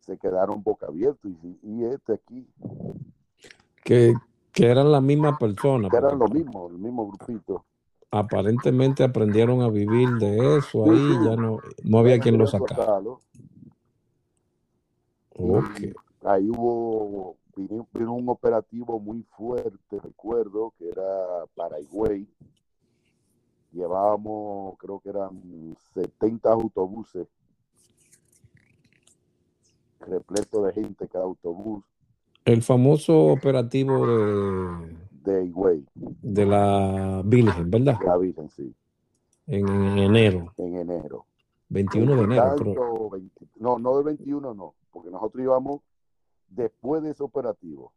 [0.00, 1.30] se quedaron boca abiertos.
[1.42, 2.48] Y, y este aquí,
[3.84, 4.14] Que,
[4.58, 5.88] que eran la misma persona.
[5.88, 7.64] que eran lo mismo, el mismo grupito.
[8.10, 11.24] Aparentemente aprendieron a vivir de eso ahí, sí.
[11.24, 12.74] ya no, no había quien lo sacara.
[12.74, 13.20] sacarlo.
[15.38, 15.96] Y Ok.
[16.24, 22.26] ahí hubo, vino, vino un operativo muy fuerte, recuerdo, que era para Higüey.
[23.72, 27.28] Llevábamos, creo que eran 70 autobuses
[30.00, 31.84] repleto de gente cada autobús
[32.48, 37.98] El famoso operativo de, de Higüey, de la Virgen, ¿verdad?
[37.98, 38.74] de la Virgen, sí,
[39.46, 40.54] En, en enero.
[40.56, 41.26] en enero.
[41.68, 42.42] 21 de enero.
[42.42, 45.82] Tanto, pero- 20 no, no del 21 no, porque nosotros íbamos
[46.48, 47.92] después de ese operativo.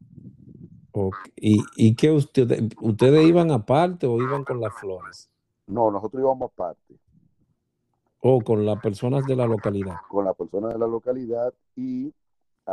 [1.38, 5.30] ¿Y, y qué ustedes, ustedes iban aparte o iban con las flores?
[5.68, 6.96] No, nosotros íbamos aparte
[8.20, 9.96] O con las personas de la localidad.
[10.10, 12.14] con la persona de la localidad y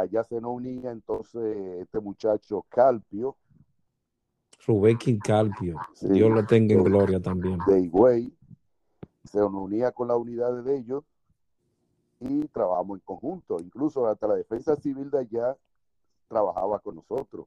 [0.01, 3.37] allá se nos unía entonces este muchacho Calpio
[4.67, 5.79] Rubén Calpio.
[5.95, 6.09] Sí.
[6.11, 7.59] Dios lo tenga en gloria también.
[7.67, 8.33] de Higüey,
[9.25, 11.05] se nos unía con las unidades de ellos
[12.21, 13.59] y trabajamos en conjunto.
[13.61, 15.57] Incluso hasta la defensa civil de allá
[16.29, 17.47] trabajaba con nosotros.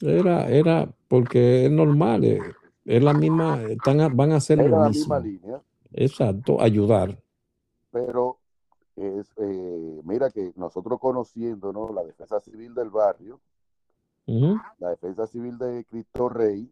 [0.00, 2.40] Era, era, porque es normal, eh,
[2.84, 5.60] es la misma, están van a hacer Era lo la misma línea,
[5.92, 7.20] Exacto, ayudar.
[7.90, 8.37] pero
[9.00, 13.40] es, eh, mira que nosotros conociéndonos la defensa civil del barrio,
[14.78, 16.70] la defensa civil de Cristo Rey,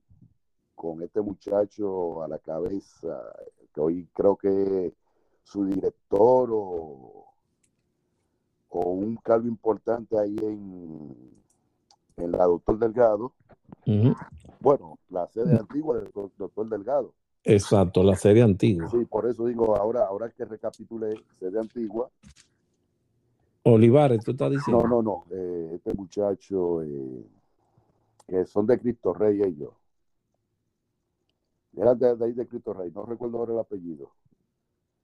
[0.74, 3.22] con este muchacho a la cabeza,
[3.72, 4.92] que hoy creo que
[5.42, 7.24] su director o,
[8.68, 11.16] o un cargo importante ahí en,
[12.16, 13.32] en la doctor Delgado,
[14.60, 17.14] bueno, la sede antigua del doc- doctor Delgado.
[17.49, 18.88] Exacto, la serie antigua.
[18.90, 22.11] Sí, por eso digo, ahora, ahora que recapitule sede antigua,
[23.62, 24.82] Olivares, tú estás diciendo.
[24.82, 27.24] no, no, no, eh, este muchacho eh,
[28.26, 29.74] que son de Cristo Rey ellos.
[31.76, 34.11] Eran de, de ahí de Cristo Rey, no recuerdo ahora el apellido.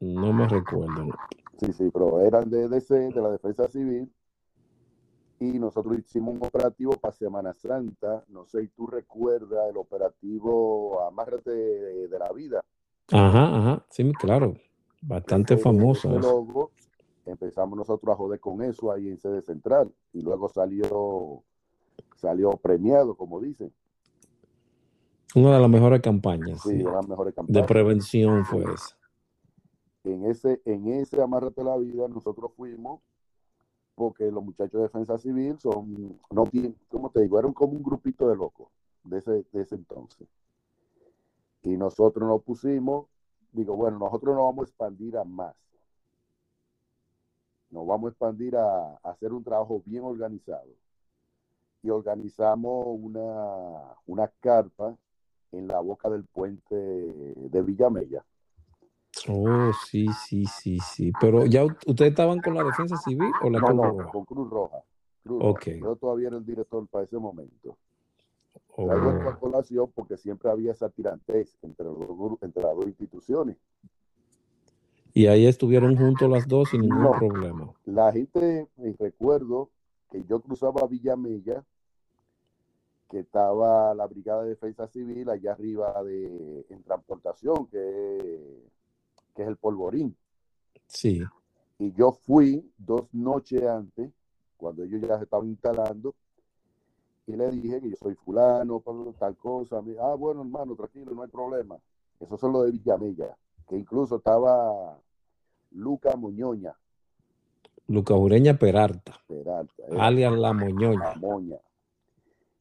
[0.01, 1.09] No me recuerdo.
[1.59, 4.13] Sí, sí, pero eran de DC, de la Defensa Civil,
[5.43, 8.25] y nosotros hicimos un operativo para Semana Santa.
[8.29, 12.61] No sé si tú recuerdas el operativo Amárrate de, de la Vida.
[13.11, 14.55] Ajá, ajá, sí, claro.
[15.03, 16.09] Bastante famoso.
[16.19, 16.71] logo,
[17.27, 21.43] empezamos nosotros a joder con eso ahí en sede central, y luego salió,
[22.17, 23.73] salió premiado, como dicen.
[25.35, 27.67] Una de las mejores campañas Sí, sí, de las mejores de campañas.
[27.67, 28.97] prevención fue esa.
[30.05, 33.01] en ese, en ese Amárrate la Vida nosotros fuimos
[34.03, 37.85] porque los muchachos de defensa civil son, no tienen, como te digo, eran como un
[37.85, 38.67] grupito de locos
[39.05, 40.27] de ese, de ese entonces.
[41.63, 43.07] Y nosotros nos pusimos,
[43.53, 45.55] digo, bueno, nosotros nos vamos a expandir a más.
[47.71, 50.67] Nos vamos a expandir a, a hacer un trabajo bien organizado.
[51.85, 54.97] Y organizamos una, una carpa
[55.53, 58.25] en la boca del puente de Villamella.
[59.29, 61.13] Oh, sí, sí, sí, sí.
[61.21, 64.11] Pero ya ustedes estaban con la defensa civil o la No, Cruz no, Roja?
[64.13, 64.83] con Cruz Roja.
[65.23, 65.67] Cruz Ok.
[65.67, 65.79] Roja.
[65.81, 67.77] Yo todavía era el director para ese momento.
[68.75, 71.99] Oh, Traigo esto a colación porque siempre había esa tirantez entre, los
[72.41, 73.57] entre las dos instituciones.
[75.15, 77.13] Y ahí estuvieron juntos las dos sin ningún No.
[77.13, 77.73] problema.
[77.85, 79.71] La gente, eh, recuerdo
[80.11, 81.65] que yo cruzaba Villamella,
[83.11, 88.63] que estaba la Brigada de Defensa Civil allá arriba de, en transportación, que,
[89.43, 90.17] que es el Polvorín.
[90.87, 91.21] Sí.
[91.79, 94.11] Y yo fui dos noches antes,
[94.57, 96.15] cuando ellos ya se estaban instalando,
[97.27, 98.83] y le dije que yo soy fulano,
[99.19, 99.81] tal cosa.
[99.83, 101.77] Me- ah, bueno, hermano, tranquilo, no hay problema.
[102.21, 103.37] Eso son lo de Villamella,
[103.67, 104.99] que incluso estaba
[105.73, 106.77] Luca Moñoña,
[107.89, 110.99] Luca Ureña Peralta, Peralta, eh, alias La Moñoña.
[110.99, 111.59] la Moña.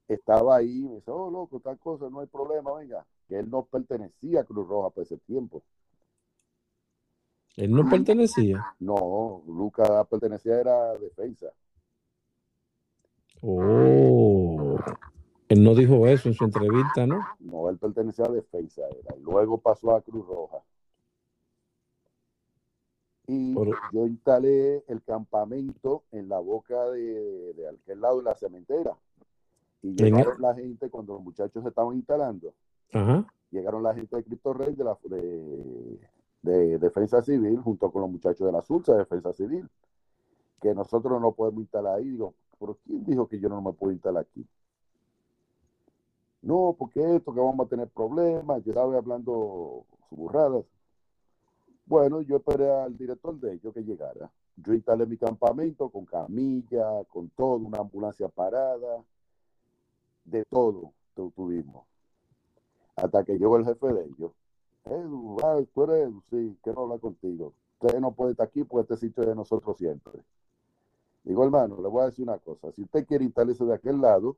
[0.08, 3.06] Estaba ahí, me dice, oh, loco, tal cosa, no hay problema, venga.
[3.28, 5.62] Que él no pertenecía a Cruz Roja por ese tiempo.
[7.58, 8.66] Él no pertenecía.
[8.80, 11.48] No, Luca pertenecía era a defensa.
[13.42, 14.78] Oh.
[15.50, 17.20] Él no dijo eso en su entrevista, ¿no?
[17.40, 19.16] No, él pertenecía a defensa, era.
[19.18, 20.58] Luego pasó a Cruz Roja.
[23.28, 28.36] Y Por- yo instalé el campamento en la boca de, de aquel lado de la
[28.36, 28.96] cementera.
[29.82, 32.54] Y En llegaron la gente cuando los muchachos se estaban instalando.
[32.94, 33.26] Ajá.
[33.52, 36.00] Llegaron la gente de Cristo Rey de, la, de,
[36.42, 39.70] de Defensa Civil junto con los muchachos de la SULSA de Defensa Civil.
[40.62, 42.10] Que nosotros no podemos instalar ahí.
[42.10, 44.46] Digo, ¿pero quién dijo que yo no me puedo instalar aquí?
[46.42, 48.64] No, porque esto, que vamos a tener problemas.
[48.64, 50.66] Yo estaba hablando su burradas.
[51.86, 54.32] Bueno, yo esperé al director de ellos que llegara.
[54.56, 59.04] Yo instalé mi campamento con camilla, con todo, una ambulancia parada,
[60.26, 61.86] de todo tu- tuvimos.
[62.96, 64.32] Hasta que llegó el jefe de ellos.
[64.86, 67.54] Edu, ah, tú eres Edu, sí, quiero hablar contigo.
[67.80, 70.22] Usted no puede estar aquí porque este sitio es de nosotros siempre.
[71.24, 72.72] Digo, hermano, le voy a decir una cosa.
[72.72, 74.38] Si usted quiere instalarse de aquel lado,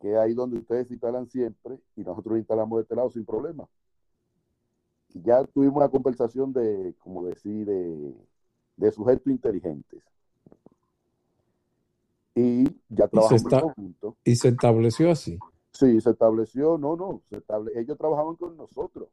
[0.00, 3.68] que es ahí donde ustedes instalan siempre, y nosotros instalamos de este lado sin problema.
[5.14, 8.14] Y ya tuvimos una conversación de, como decir, de,
[8.76, 10.02] de sujetos inteligentes.
[12.34, 14.16] Y ya trabajamos está- conjunto.
[14.24, 15.38] Y se estableció así.
[15.72, 19.08] Sí, se estableció, no, no, se estable, ellos trabajaban con nosotros.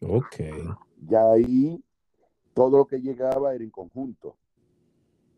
[0.00, 0.36] Ok.
[1.06, 1.82] Ya ahí
[2.54, 4.36] todo lo que llegaba era en conjunto.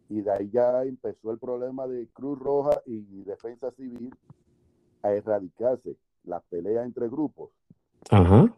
[0.09, 4.15] Y de ahí ya empezó el problema de Cruz Roja y Defensa Civil
[5.03, 7.51] a erradicarse, las peleas entre grupos.
[8.11, 8.55] Ajá.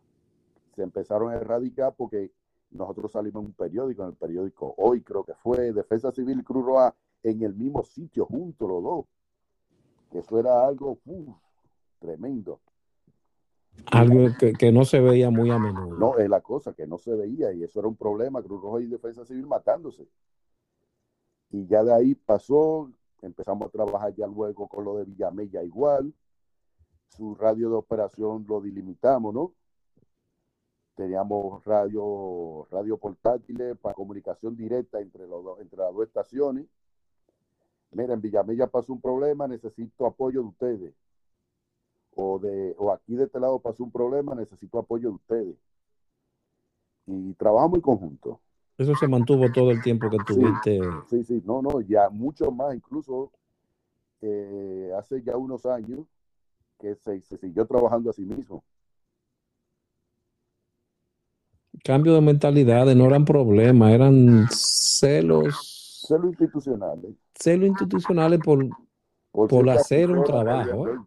[0.74, 2.32] Se empezaron a erradicar porque
[2.70, 6.42] nosotros salimos en un periódico, en el periódico Hoy creo que fue, Defensa Civil y
[6.42, 9.06] Cruz Roja en el mismo sitio, juntos los dos.
[10.12, 11.36] Eso era algo uf,
[12.04, 12.60] tremendo.
[13.90, 15.96] Algo que, que, no se veía muy a menudo.
[15.96, 18.82] No, es la cosa que no se veía y eso era un problema, Cruz Roja
[18.82, 20.06] y Defensa Civil matándose.
[21.50, 22.90] Y ya de ahí pasó,
[23.22, 26.12] empezamos a trabajar ya luego con lo de Villamella igual.
[27.08, 29.52] Su radio de operación lo delimitamos, ¿no?
[30.94, 36.66] Teníamos radio, radio portátiles para comunicación directa entre, los, entre las dos estaciones.
[37.90, 40.94] Mira, en Villamella pasó un problema, necesito apoyo de ustedes.
[42.16, 45.56] O, de, o aquí de este lado pasó un problema, necesito apoyo de ustedes.
[47.06, 48.40] Y trabajamos en conjunto.
[48.78, 50.80] Eso se mantuvo todo el tiempo que tuviste.
[51.08, 51.42] Sí, sí, sí.
[51.44, 53.30] no, no, ya mucho más, incluso
[54.20, 56.00] eh, hace ya unos años
[56.80, 58.64] que se, se, siguió trabajando a sí mismo.
[61.84, 66.04] Cambio de mentalidades no eran problemas, eran celos.
[66.08, 67.12] Celos institucionales.
[67.34, 68.66] Celos institucionales por,
[69.30, 70.88] por, por hacer un trabajo.
[70.88, 70.98] ¿eh?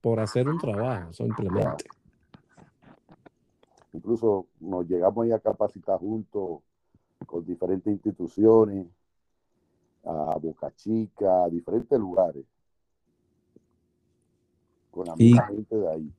[0.00, 1.84] Por hacer un trabajo, simplemente.
[3.92, 6.60] Incluso nos llegamos a capacitar juntos
[7.26, 8.86] con diferentes instituciones,
[10.04, 12.44] a Boca Chica, a diferentes lugares.
[14.90, 16.12] Con la misma gente de ahí.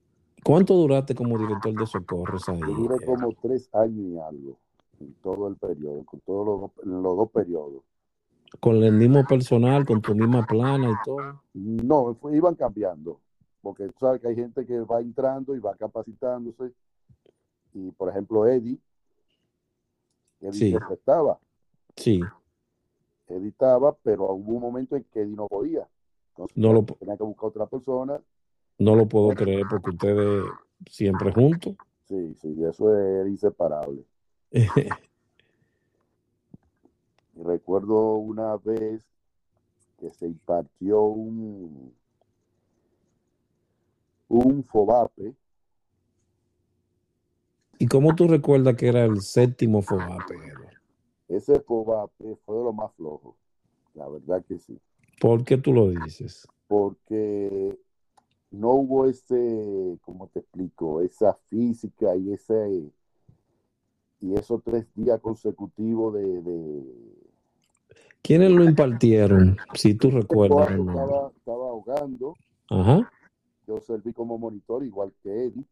[0.43, 2.59] ¿Cuánto duraste como director de socorros ahí?
[2.59, 4.57] Yo duré como tres años y algo
[4.99, 7.83] en todo el periodo, con todos los, los dos periodos.
[8.59, 11.41] ¿Con el mismo personal, con tu misma plana y todo?
[11.53, 13.19] No, fue, iban cambiando,
[13.61, 16.73] porque tú sabes que hay gente que va entrando y va capacitándose.
[17.73, 18.77] Y por ejemplo, Eddie,
[20.39, 20.75] Eddie Sí.
[20.91, 21.39] estaba,
[21.95, 22.21] Sí,
[23.27, 25.87] editaba, pero hubo un momento en que Eddie no podía.
[26.29, 28.21] Entonces, No lo- tenía que buscar otra persona.
[28.79, 30.43] no lo puedo creer porque ustedes
[30.89, 31.75] siempre juntos.
[32.07, 34.03] Sí, sí, eso es inseparable.
[37.35, 39.05] Recuerdo una vez
[39.99, 41.93] que se impartió un,
[44.31, 45.35] un FOBAPE,
[47.79, 50.35] ¿Y cómo tú recuerdas que era el séptimo FOBAPE?
[51.27, 53.35] Ese FOBAPE fue de lo más flojo,
[53.95, 54.79] la verdad que sí,
[55.19, 56.47] ¿Por qué tú lo dices?
[56.67, 57.77] porque
[58.51, 61.01] no hubo ese, ¿cómo te explico?
[61.01, 62.89] Esa física y ese
[64.21, 66.83] y esos tres días consecutivos de, de
[68.21, 69.57] ¿Quiénes lo impartieron?
[69.73, 70.91] Si tú recuerdas o no.
[70.93, 72.35] estaba, estaba ahogando,
[72.69, 73.11] Ajá,
[73.71, 75.65] yo serví como monitor igual que Eddie,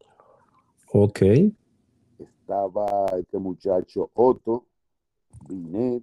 [0.92, 1.20] ok.
[2.18, 4.64] estaba este muchacho Otto,
[5.46, 6.02] Binet,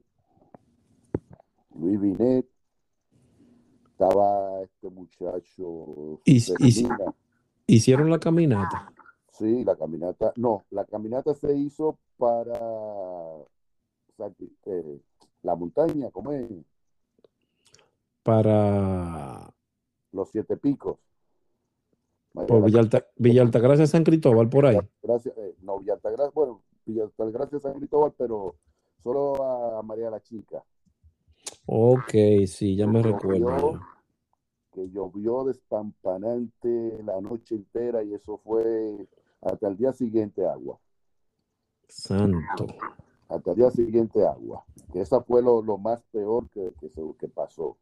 [1.74, 2.48] Luis Binet,
[3.92, 6.88] estaba este muchacho Y-.
[7.66, 8.94] ¿Hicieron la caminata?
[9.32, 12.60] sí, la caminata, no, la caminata se hizo para
[14.66, 15.00] eh,
[15.42, 16.50] la montaña, ¿cómo es?
[18.24, 19.52] Para
[20.12, 20.98] Los siete picos.
[22.46, 24.78] Por Villa, Alta, Villa Altagracia, San Cristóbal, por ahí.
[25.02, 28.56] Gracias, eh, no, Villa Altagracia, bueno, Villa Altagracia San Cristóbal, pero
[29.02, 29.44] solo
[29.78, 30.64] a María la Chica.
[31.66, 32.12] Ok,
[32.48, 33.80] sí, ya me recuerdo.
[34.74, 39.08] que llovió despampanante la noche entera y eso fue
[39.42, 40.80] hasta el día siguiente agua,
[41.88, 42.68] Santo.
[43.30, 47.02] hasta el día siguiente agua, que esa fue lo, lo más peor que, que, se,
[47.20, 47.78] que pasó.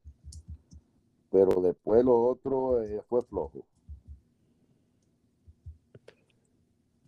[1.31, 3.65] Pero después lo otro eh, fue flojo.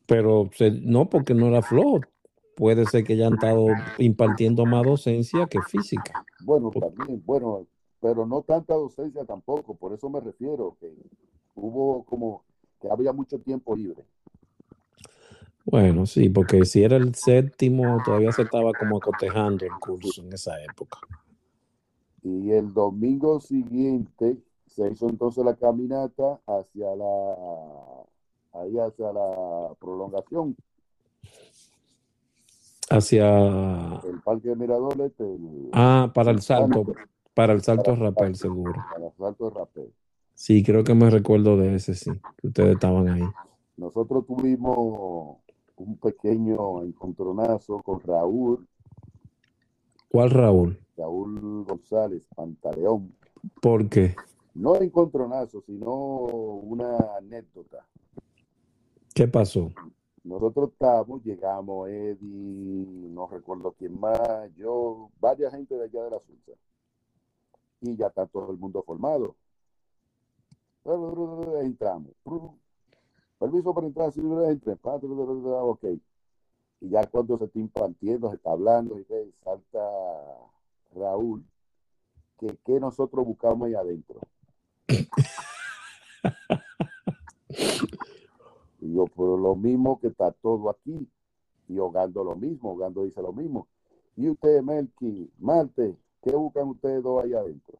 [0.07, 2.07] Pero se- no, porque no era flojo.
[2.55, 6.25] Puede ser que ya han estado impartiendo más docencia que física.
[6.39, 7.67] Bueno, también, bueno,
[7.99, 10.93] pero no tanta docencia tampoco, por eso me refiero, que
[11.55, 12.43] hubo como
[12.79, 14.05] que había mucho tiempo libre.
[15.65, 20.33] Bueno, sí, porque si era el séptimo, todavía se estaba como acotejando el curso en
[20.33, 20.99] esa época.
[22.21, 24.37] Y el domingo siguiente
[24.67, 28.05] se hizo entonces la caminata hacia la
[28.61, 30.55] ahí hacia la prolongación,
[32.89, 33.99] Hacia.
[34.03, 36.85] el Parque de Miradores, el, Ah, para el salto.
[37.33, 38.73] Para el salto Para- rapel, seguro.
[38.93, 39.93] para el Salto de Rapel.
[40.33, 42.11] Sí, creo que me recuerdo de ese, sí.
[42.37, 43.23] Que ustedes estaban ahí.
[43.75, 45.37] Nosotros tuvimos
[45.75, 48.67] un pequeño encontronazo con Raúl,
[50.09, 50.79] ¿Cuál Raúl?
[50.95, 53.13] Raúl González Pantaleón.
[53.61, 54.15] ¿Por qué?
[54.55, 57.85] No encontronazo, sino una anécdota.
[59.17, 59.73] ¿Qué pasó?
[60.23, 66.19] nosotros estábamos, llegamos, Eddie, no recuerdo quién más, yo, varias gente de allá de la
[66.19, 66.51] Suiza.
[67.81, 69.35] Y ya está todo el mundo formado.
[71.63, 72.11] Entramos.
[73.39, 74.77] Permiso para entrar, si entre.
[74.83, 75.85] Ok.
[76.81, 79.05] Y ya cuando se está impartiendo, se está hablando, y
[79.43, 79.79] salta
[80.93, 81.43] Raúl,
[82.37, 84.21] que, que nosotros buscamos ahí adentro.
[88.79, 91.07] y yo, por lo mismo que está todo aquí,
[91.67, 93.67] y Hogando lo mismo, Hogando dice lo mismo.
[94.15, 97.77] Y usted, Melky, Marte, ¿qué buscan ustedes dos ahí adentro?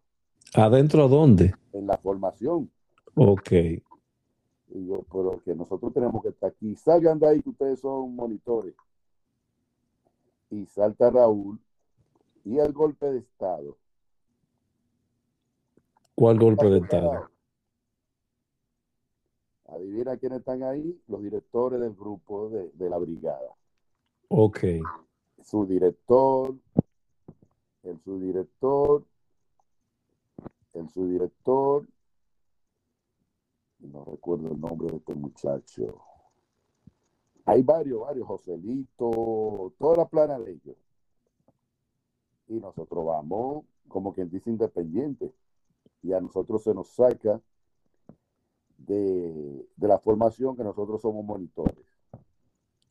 [0.53, 1.53] ¿Adentro dónde?
[1.73, 2.69] En la formación.
[3.15, 3.51] Ok.
[3.51, 6.75] Y yo, pero que nosotros tenemos que estar aquí.
[6.75, 8.75] Salgan de ahí que ustedes son monitores.
[10.49, 11.59] Y salta Raúl.
[12.43, 13.77] Y el golpe de Estado.
[16.15, 17.29] ¿Cuál golpe de Estado?
[19.67, 23.55] Adivina quiénes están ahí, los directores del grupo de, de la brigada.
[24.29, 24.59] Ok.
[25.43, 26.55] Su director,
[27.83, 29.05] el subdirector,
[30.73, 31.87] el subdirector,
[33.79, 36.01] no recuerdo el nombre de este muchacho.
[37.45, 40.75] Hay varios, varios, Joselito, toda la plana de ellos.
[42.47, 45.33] Y nosotros vamos, como quien dice, independiente.
[46.01, 47.41] Y a nosotros se nos saca
[48.77, 51.75] de, la formación que nosotros somos monitores.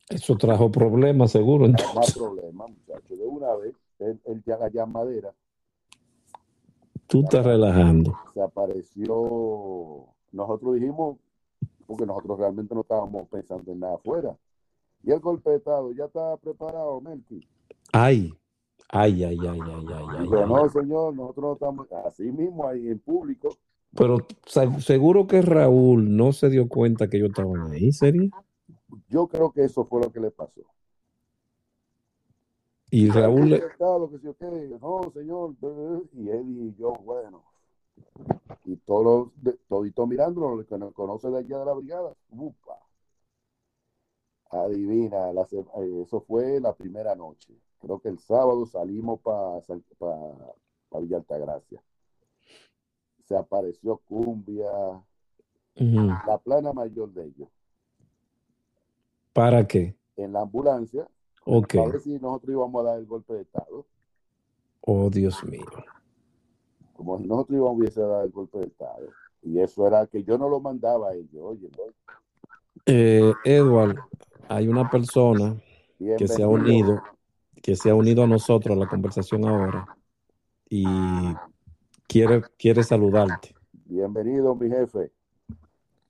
[0.09, 1.67] Eso trajo problemas, seguro.
[1.67, 3.17] No Más problemas, muchachos.
[3.17, 5.33] De una vez, él, él ya allá madera.
[7.07, 8.17] Tú estás relajando.
[8.33, 11.17] Se apareció nosotros dijimos,
[11.85, 14.37] porque nosotros realmente no estábamos pensando en nada afuera.
[15.03, 17.47] Y el golpe de Estado ya está preparado, Melky.
[17.93, 18.33] Ay,
[18.89, 19.85] ay, ay, ay, ay,
[20.19, 20.29] ay.
[20.29, 23.49] no, señor, nosotros no estamos así mismo ahí en público.
[23.97, 24.17] Pero
[24.79, 28.29] seguro que Raúl no se dio cuenta que yo estaba ahí, ¿sería?
[29.09, 30.61] Yo creo que eso fue lo que le pasó.
[32.91, 33.63] Y Raúl le...
[33.79, 35.55] No, señor.
[36.13, 37.43] Y él y yo, bueno,
[38.65, 39.31] y todos
[39.67, 42.79] todito mirándolo, los que nos conoce de allá de la brigada, upa.
[44.49, 47.53] Adivina, eh, eso fue la primera noche.
[47.79, 49.59] Creo que el sábado salimos para
[49.97, 51.81] pa, Villa Altagracia.
[53.27, 54.71] Se apareció Cumbia,
[55.75, 57.49] la plana mayor de ellos.
[59.33, 59.95] ¿Para qué?
[60.15, 61.07] En la ambulancia.
[61.45, 61.75] Ok.
[61.75, 63.85] Para ver si nosotros íbamos a dar el golpe de Estado.
[64.81, 65.65] Oh, Dios mío
[66.97, 69.07] como si nosotros íbamos a dar el golpe de Estado.
[69.43, 71.69] Y eso era que yo no lo mandaba a ellos, oye.
[72.85, 73.97] Eh, Edward,
[74.49, 75.55] hay una persona
[76.17, 77.01] que se ha unido,
[77.61, 79.95] que se ha unido a nosotros a la conversación ahora
[80.69, 80.85] y
[82.07, 83.53] quiere, quiere saludarte.
[83.85, 85.11] Bienvenido, mi jefe.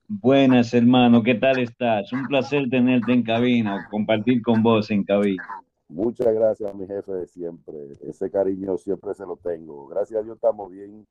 [0.08, 2.12] Buenas, hermano, ¿qué tal estás?
[2.12, 5.44] Un placer tenerte en cabina, compartir con vos en cabina.
[5.88, 7.74] Muchas gracias, mi jefe de siempre.
[8.06, 9.86] Ese cariño siempre se lo tengo.
[9.88, 11.06] Gracias a Dios estamos bien.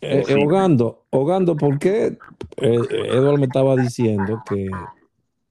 [0.00, 0.46] Eh, eh
[1.10, 2.18] Hogando, ¿por qué
[2.56, 4.68] eh, Eduardo me estaba diciendo que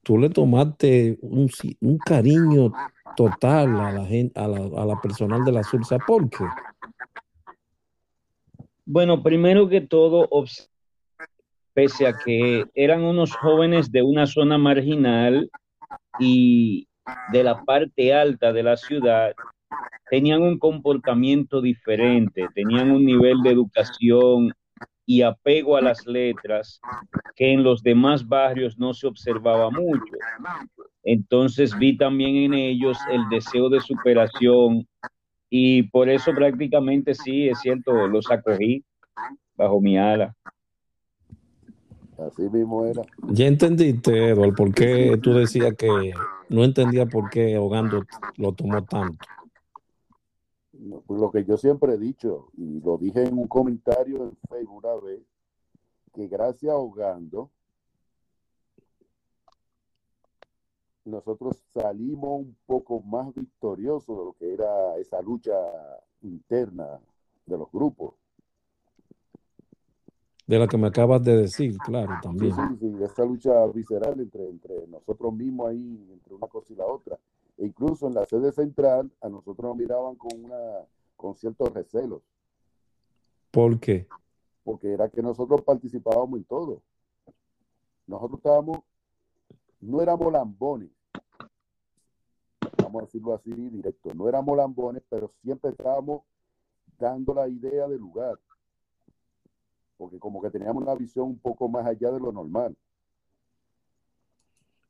[0.02, 1.48] tú le tomaste un,
[1.80, 2.72] un cariño
[3.16, 5.98] total a la gente, a la, a la personal de la Sursa?
[5.98, 6.44] ¿Por qué?
[8.84, 10.28] Bueno, primero que todo,
[11.72, 15.50] pese a que eran unos jóvenes de una zona marginal
[16.18, 16.88] y
[17.32, 19.34] de la parte alta de la ciudad
[20.10, 24.52] tenían un comportamiento diferente, tenían un nivel de educación
[25.06, 26.80] y apego a las letras
[27.34, 30.12] que en los demás barrios no se observaba mucho.
[31.02, 34.86] Entonces vi también en ellos el deseo de superación
[35.54, 38.82] y por eso prácticamente sí, es cierto, los acogí
[39.54, 40.34] bajo mi ala.
[42.16, 43.02] Así mismo era.
[43.28, 46.14] Ya entendiste, Eduardo, por qué tú decías que
[46.48, 48.02] no entendía por qué Hogando
[48.38, 49.26] lo tomó tanto.
[51.06, 54.82] Pues lo que yo siempre he dicho, y lo dije en un comentario en Facebook
[54.82, 55.20] una vez,
[56.14, 57.50] que gracias a Hogando,
[61.04, 65.52] nosotros salimos un poco más victoriosos de lo que era esa lucha
[66.22, 67.00] interna
[67.46, 68.14] de los grupos
[70.46, 72.54] de la que me acabas de decir, claro, también.
[72.54, 76.76] Sí, sí, sí, esa lucha visceral entre, entre nosotros mismos ahí, entre una cosa y
[76.76, 77.18] la otra.
[77.56, 80.84] E incluso en la sede central a nosotros nos miraban con, una,
[81.16, 82.22] con ciertos recelos.
[83.50, 84.06] ¿Por qué?
[84.64, 86.82] Porque era que nosotros participábamos en todo.
[88.06, 88.80] Nosotros estábamos,
[89.82, 90.90] no éramos lambones,
[92.78, 96.22] vamos a decirlo así directo, no éramos lambones, pero siempre estábamos
[96.98, 98.38] dando la idea del lugar
[100.02, 102.76] porque como que teníamos una visión un poco más allá de lo normal.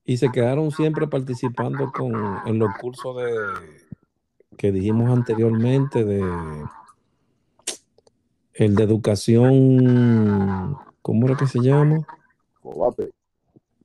[0.06, 2.14] Y se quedaron siempre participando con,
[2.46, 3.30] en los cursos de
[4.56, 6.22] que dijimos anteriormente de
[8.54, 12.06] el de educación, ¿cómo era que se llama?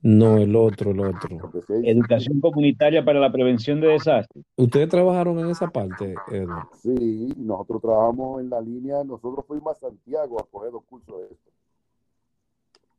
[0.08, 1.52] No, el otro, el otro.
[1.84, 4.46] Educación comunitaria para la prevención de desastres.
[4.56, 6.70] ¿Ustedes trabajaron en esa parte, Edward?
[6.82, 11.26] Sí, nosotros trabajamos en la línea, nosotros fuimos a Santiago a coger los cursos de
[11.26, 11.52] esto.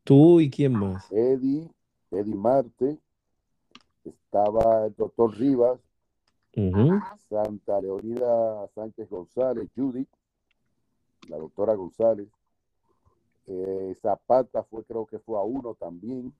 [0.03, 1.11] ¿Tú y quién más?
[1.11, 1.67] Eddie,
[2.11, 2.99] Eddie Marte,
[4.05, 5.79] estaba el doctor Rivas.
[7.27, 10.09] Santa Leonida Sánchez González, Judith,
[11.27, 12.27] la doctora González.
[13.47, 16.31] Eh, Zapata fue, creo que fue a uno también.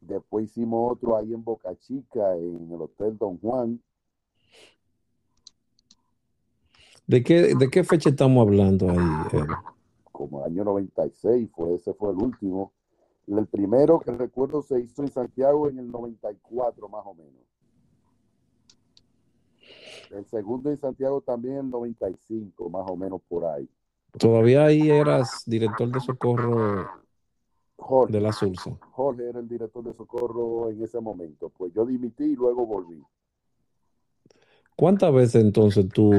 [0.00, 3.80] Después hicimos otro ahí en Boca Chica, en el Hotel Don Juan.
[7.06, 8.98] ¿De qué, ¿De qué fecha estamos hablando ahí,
[9.32, 9.70] Edward?
[10.20, 12.74] como año 96, fue, ese fue el último.
[13.26, 17.42] El primero que recuerdo se hizo en Santiago en el 94 más o menos.
[20.10, 23.66] El segundo en Santiago también en el 95 más o menos por ahí.
[24.18, 26.86] Todavía ahí eras director de socorro
[27.80, 28.78] Jorge, de la SURSA.
[28.92, 31.50] Jorge era el director de socorro en ese momento.
[31.50, 33.02] Pues yo dimití y luego volví.
[34.76, 36.12] ¿Cuántas veces entonces tú?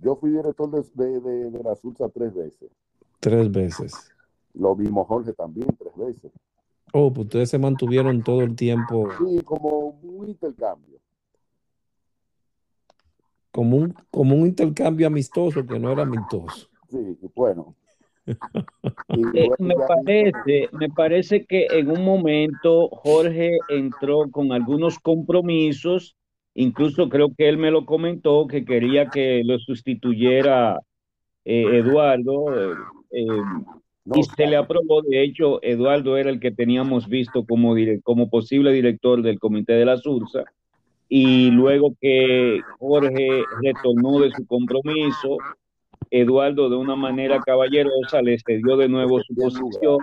[0.00, 2.70] Yo fui director de, de, de, de la SURSA tres veces.
[3.20, 4.12] Tres veces.
[4.54, 6.32] Lo mismo Jorge también tres veces.
[6.92, 10.98] Oh, pues ustedes se mantuvieron todo el tiempo Sí, como un intercambio.
[13.50, 16.68] como un, como un intercambio amistoso que no era amistoso.
[16.90, 17.74] Sí, bueno.
[18.26, 26.16] Eh, me parece, me parece que en un momento Jorge entró con algunos compromisos,
[26.54, 30.80] incluso creo que él me lo comentó, que quería que lo sustituyera
[31.44, 32.46] eh, Eduardo,
[33.10, 33.42] eh,
[34.14, 35.02] y se le aprobó.
[35.02, 39.84] De hecho, Eduardo era el que teníamos visto como, como posible director del comité de
[39.84, 40.44] la SURSA,
[41.08, 45.36] y luego que Jorge retornó de su compromiso,
[46.14, 49.96] Eduardo de una manera caballerosa le cedió de nuevo su posición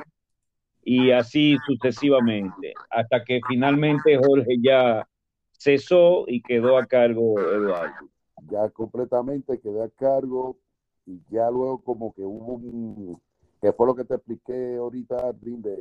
[0.83, 5.07] y así sucesivamente, hasta que finalmente Jorge ya
[5.51, 8.09] cesó y quedó a cargo Eduardo.
[8.49, 10.57] ya completamente quedé a cargo
[11.05, 13.21] y ya luego como que hubo un,
[13.61, 15.75] que fue lo que te expliqué ahorita, de,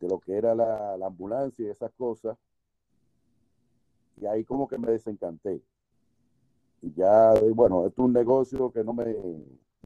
[0.00, 2.38] de lo que era la, la ambulancia y esas cosas.
[4.18, 5.60] Y ahí como que me desencanté.
[6.82, 9.14] Y ya, bueno, esto es un negocio que no me,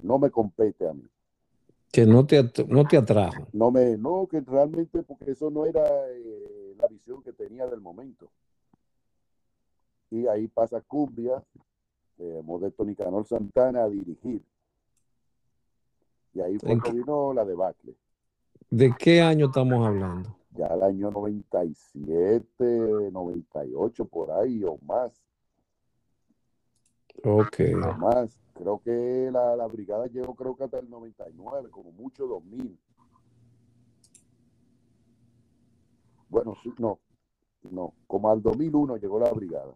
[0.03, 1.05] no me compete a mí.
[1.91, 3.47] Que no te, no te atrajo.
[3.53, 7.81] No me, no, que realmente, porque eso no era eh, la visión que tenía del
[7.81, 8.31] momento.
[10.11, 11.43] Y ahí pasa Cumbia,
[12.19, 14.43] eh, Modesto Nicanor Santana a dirigir.
[16.35, 17.95] Y ahí fue ¿En que vino la debacle.
[18.71, 20.37] ¿De qué año estamos hablando?
[20.51, 25.13] Ya el año 97, 98, por ahí, o más,
[27.23, 27.61] Ok.
[27.75, 28.39] o más.
[28.55, 32.79] Creo que la, la brigada llegó, creo que hasta el 99, como mucho 2000.
[36.29, 36.99] Bueno, sí, no,
[37.71, 39.75] no, como al 2001 llegó la brigada,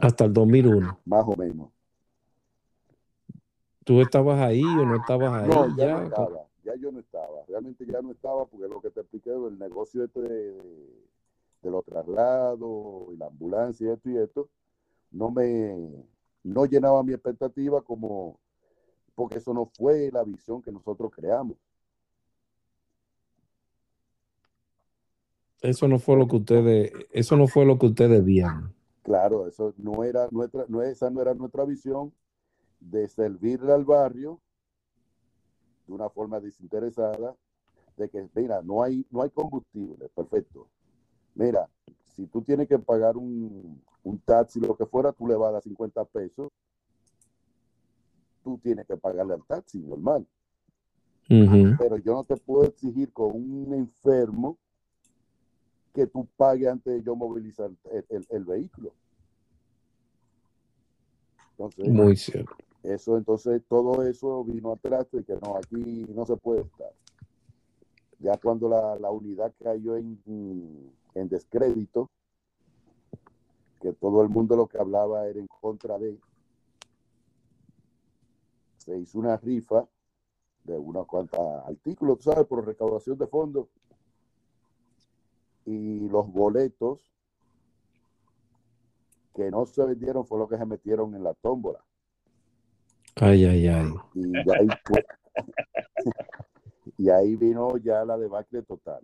[0.00, 0.98] Hasta el 2001.
[1.04, 1.70] más o menos.
[3.84, 5.48] ¿Tú estabas ahí o no estabas ahí?
[5.48, 5.96] No, ya, ya?
[5.98, 9.30] no estaba, ya yo no estaba, realmente ya no estaba porque lo que te expliqué
[9.30, 11.04] del negocio este de, de-
[11.62, 14.48] de los traslados y la ambulancia y esto y esto,
[15.10, 16.04] no me,
[16.44, 18.38] no llenaba mi expectativa como,
[19.14, 21.56] porque eso no fue la visión que nosotros creamos.
[25.60, 28.74] Eso no fue lo que ustedes, eso no fue lo que ustedes vieron.
[29.02, 32.12] Claro, eso no era nuestra, no, esa no era nuestra visión
[32.80, 34.40] de servirle al barrio
[35.86, 37.34] de una forma desinteresada,
[37.96, 40.68] de que, mira, no hay, no hay combustible, perfecto.
[41.34, 41.68] Mira,
[42.14, 45.52] si tú tienes que pagar un, un taxi, lo que fuera, tú le vas a
[45.52, 46.48] dar 50 pesos,
[48.42, 50.26] tú tienes que pagarle al taxi, normal.
[51.78, 54.58] Pero yo no te puedo exigir con un enfermo
[55.92, 58.92] que tú pagues antes de yo movilizar el, el- el vehículo.
[61.52, 62.56] Entonces, Muy cierto.
[62.82, 66.92] eso, entonces, todo eso vino atrás de que no, aquí no se puede estar.
[68.18, 70.18] Ya cuando la, la unidad cayó en,
[71.14, 72.10] en descrédito,
[73.80, 76.18] que todo el mundo lo que hablaba era en contra de,
[78.78, 79.86] se hizo una rifa
[80.64, 83.68] de unos cuantos artículos, tú sabes, por recaudación de fondos.
[85.66, 87.00] Y los boletos
[89.34, 91.84] que no se vendieron fue lo que se metieron en la tómbola.
[93.16, 93.92] Ay, ay, ay.
[94.14, 94.68] Y ahí,
[96.98, 99.02] y ahí vino ya la debacle total.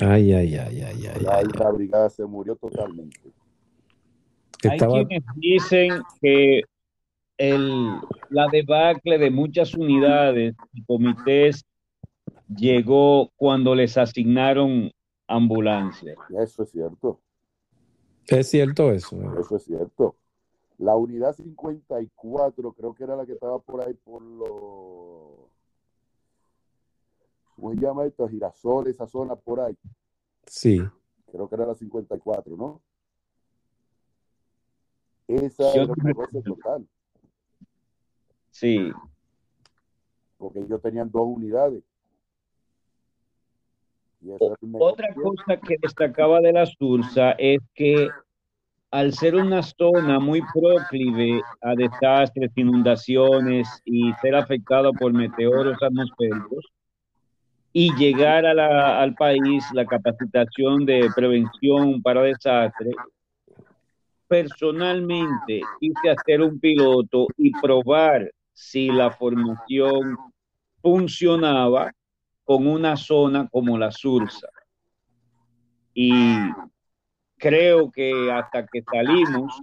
[0.00, 1.26] Ay, ay, ay, ay, ay.
[1.28, 3.20] Ahí la brigada se murió totalmente.
[4.68, 6.62] Hay quienes dicen que
[7.38, 11.64] el, la debacle de muchas unidades y comités
[12.54, 14.90] llegó cuando les asignaron
[15.26, 16.16] ambulancias.
[16.38, 17.20] Eso es cierto.
[18.26, 19.16] Es cierto eso.
[19.38, 20.16] Eso es cierto.
[20.78, 25.29] La unidad 54 creo que era la que estaba por ahí por los...
[27.60, 28.26] ¿Cómo se llama esto?
[28.26, 29.76] Girasol, esa zona por ahí.
[30.46, 30.80] Sí.
[31.30, 32.80] Creo que era la 54, ¿no?
[35.28, 36.88] Esa era un negocio total.
[38.50, 38.90] Sí.
[40.38, 41.84] Porque ellos tenían dos unidades.
[44.78, 48.08] Otra cosa que destacaba de la Sursa es que
[48.90, 56.66] al ser una zona muy proclive a desastres, inundaciones y ser afectada por meteoros atmosféricos,
[57.72, 62.94] y llegar a al país la capacitación de prevención para desastres,
[64.26, 70.16] personalmente quise hacer un piloto y probar si la formación
[70.82, 71.92] funcionaba
[72.44, 74.48] con una zona como la Sursa.
[75.94, 76.22] Y
[77.36, 79.60] creo que hasta que salimos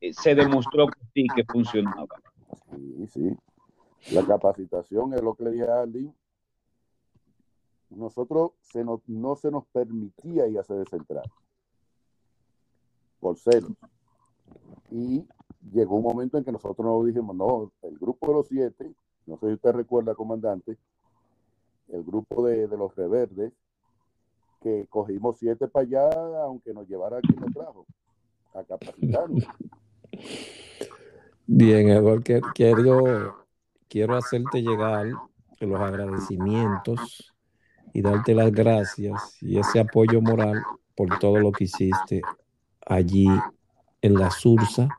[0.00, 2.06] eh, se demostró que sí que funcionaba.
[2.70, 3.36] Sí, sí.
[4.12, 6.12] La capacitación es lo que le dije a Andy.
[7.90, 11.24] Nosotros se no se nos permitía ir a hacer central
[13.20, 13.72] por celos.
[14.90, 15.26] Y
[15.72, 18.94] llegó un momento en que nosotros nos dijimos, no, el grupo de los siete,
[19.26, 20.78] no sé si usted recuerda, comandante,
[21.88, 23.52] el grupo de, de los reverdes,
[24.60, 27.86] que cogimos siete para allá, aunque nos llevara aquí nos trajo,
[28.54, 29.44] a capacitarnos.
[31.46, 32.22] Bien, Eduardo,
[32.54, 33.36] quiero,
[33.88, 35.06] quiero hacerte llegar
[35.60, 37.35] los agradecimientos
[37.96, 40.62] y darte las gracias y ese apoyo moral
[40.94, 42.20] por todo lo que hiciste
[42.84, 43.26] allí
[44.02, 44.98] en la Sursa,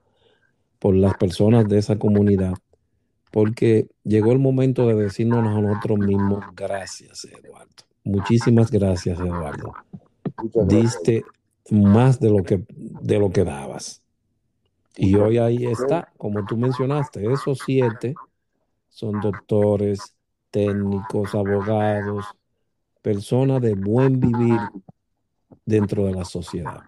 [0.80, 2.56] por las personas de esa comunidad,
[3.32, 7.86] porque llegó el momento de decirnos a nosotros mismos gracias, Eduardo.
[8.04, 9.76] Muchísimas gracias, Eduardo.
[10.66, 11.24] Diste
[11.70, 14.02] más de lo que de lo que dabas.
[14.96, 18.16] Y hoy ahí está, como tú mencionaste, esos siete
[18.90, 20.16] son doctores,
[20.50, 22.26] técnicos, abogados,
[23.08, 24.60] personas de buen vivir
[25.66, 26.82] dentro de la sociedad.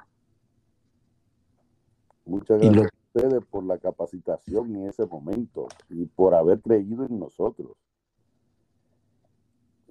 [2.25, 7.17] Muchas gracias a ustedes por la capacitación en ese momento y por haber creído en
[7.17, 7.71] nosotros.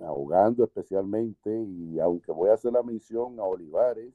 [0.05, 4.13] Ahogando especialmente, y aunque voy a hacer la mención a Olivares,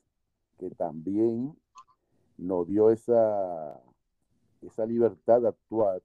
[0.60, 1.57] que también
[2.38, 3.81] nos dio esa,
[4.61, 5.99] esa libertad de actuar,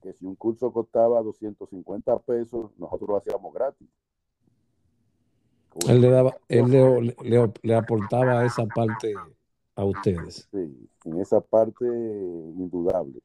[0.00, 3.88] que si un curso costaba 250 pesos, nosotros lo hacíamos gratis.
[5.88, 9.14] Él le daba, él le, le, le aportaba esa parte
[9.74, 10.48] a ustedes.
[10.50, 13.18] Sí, en esa parte indudable.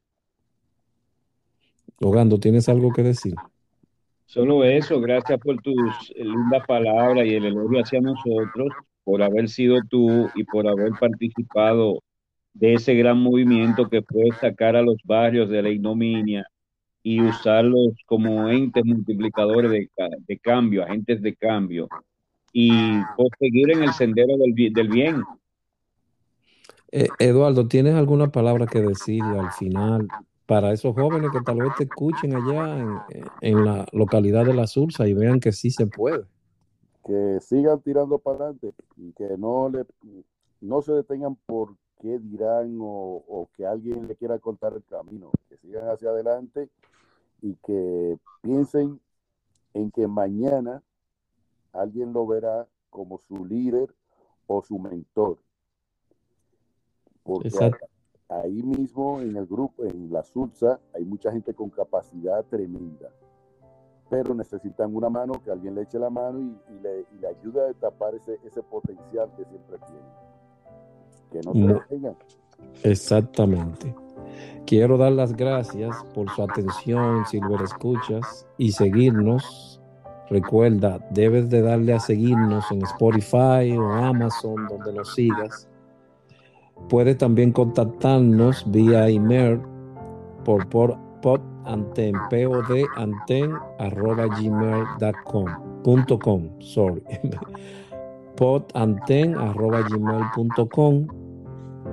[1.98, 3.34] Logando, ¿tienes algo que decir?
[4.26, 8.68] Solo eso, gracias por tus lindas palabras y el elogio hacia nosotros,
[9.04, 12.00] por haber sido tú y por haber participado
[12.54, 16.46] de ese gran movimiento que fue sacar a los barrios de la ignominia
[17.02, 19.90] y usarlos como entes multiplicadores de,
[20.26, 21.88] de cambio, agentes de cambio,
[22.52, 22.70] y
[23.38, 25.22] seguir en el sendero del, del bien,
[26.92, 30.08] eh, Eduardo, ¿tienes alguna palabra que decir al final
[30.46, 33.00] para esos jóvenes que tal vez te escuchen allá
[33.40, 36.24] en, la localidad de La Sursa y vean que sí se puede?
[37.04, 39.84] Que sigan tirando para adelante y que no, le,
[40.60, 45.30] no se detengan por qué dirán o, o que alguien le quiera contar el camino,
[45.48, 46.68] que sigan hacia adelante
[47.40, 49.00] y que piensen
[49.74, 50.82] en que mañana
[51.72, 53.94] alguien lo verá como su líder
[54.46, 55.38] o su mentor
[57.22, 57.70] porque
[58.28, 63.08] ahí mismo en el grupo, en la SURSA, hay mucha gente con capacidad tremenda,
[64.08, 67.60] pero necesitan una mano, que alguien le eche la mano y, le, y le, ayude
[67.60, 70.04] a destapar ese, ese potencial que siempre tienen.
[71.30, 72.16] Que no se detengan.
[72.82, 73.94] Exactamente.
[74.66, 79.79] Quiero dar las gracias por su atención, Silver Escuchas, y seguirnos.
[80.30, 85.68] Recuerda, debes de darle a seguirnos en Spotify o Amazon, donde nos sigas
[86.88, 89.60] Puede también contactarnos vía email
[90.44, 92.16] por, por podanten,
[93.78, 95.46] arroba gmail.com,
[96.60, 97.02] sorry,
[98.36, 101.06] podanten, arroba gmail.com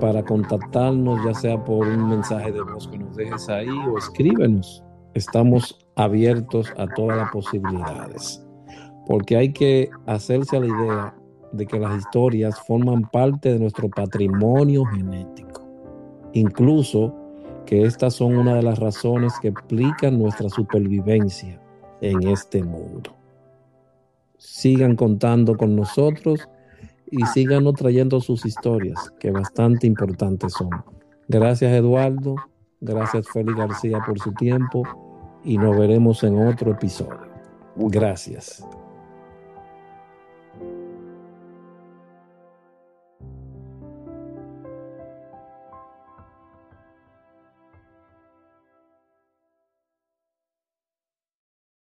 [0.00, 4.82] para contactarnos, ya sea por un mensaje de voz que nos dejes ahí o escríbenos.
[5.18, 8.40] Estamos abiertos a todas las posibilidades,
[9.04, 11.14] porque hay que hacerse a la idea
[11.50, 15.66] de que las historias forman parte de nuestro patrimonio genético.
[16.34, 17.12] Incluso
[17.66, 21.60] que estas son una de las razones que explican nuestra supervivencia
[22.00, 23.16] en este mundo.
[24.36, 26.48] Sigan contando con nosotros
[27.10, 30.70] y sigan trayendo sus historias, que bastante importantes son.
[31.26, 32.36] Gracias Eduardo,
[32.80, 35.07] gracias Félix García por su tiempo
[35.44, 37.28] y nos veremos en otro episodio.
[37.76, 38.64] Gracias.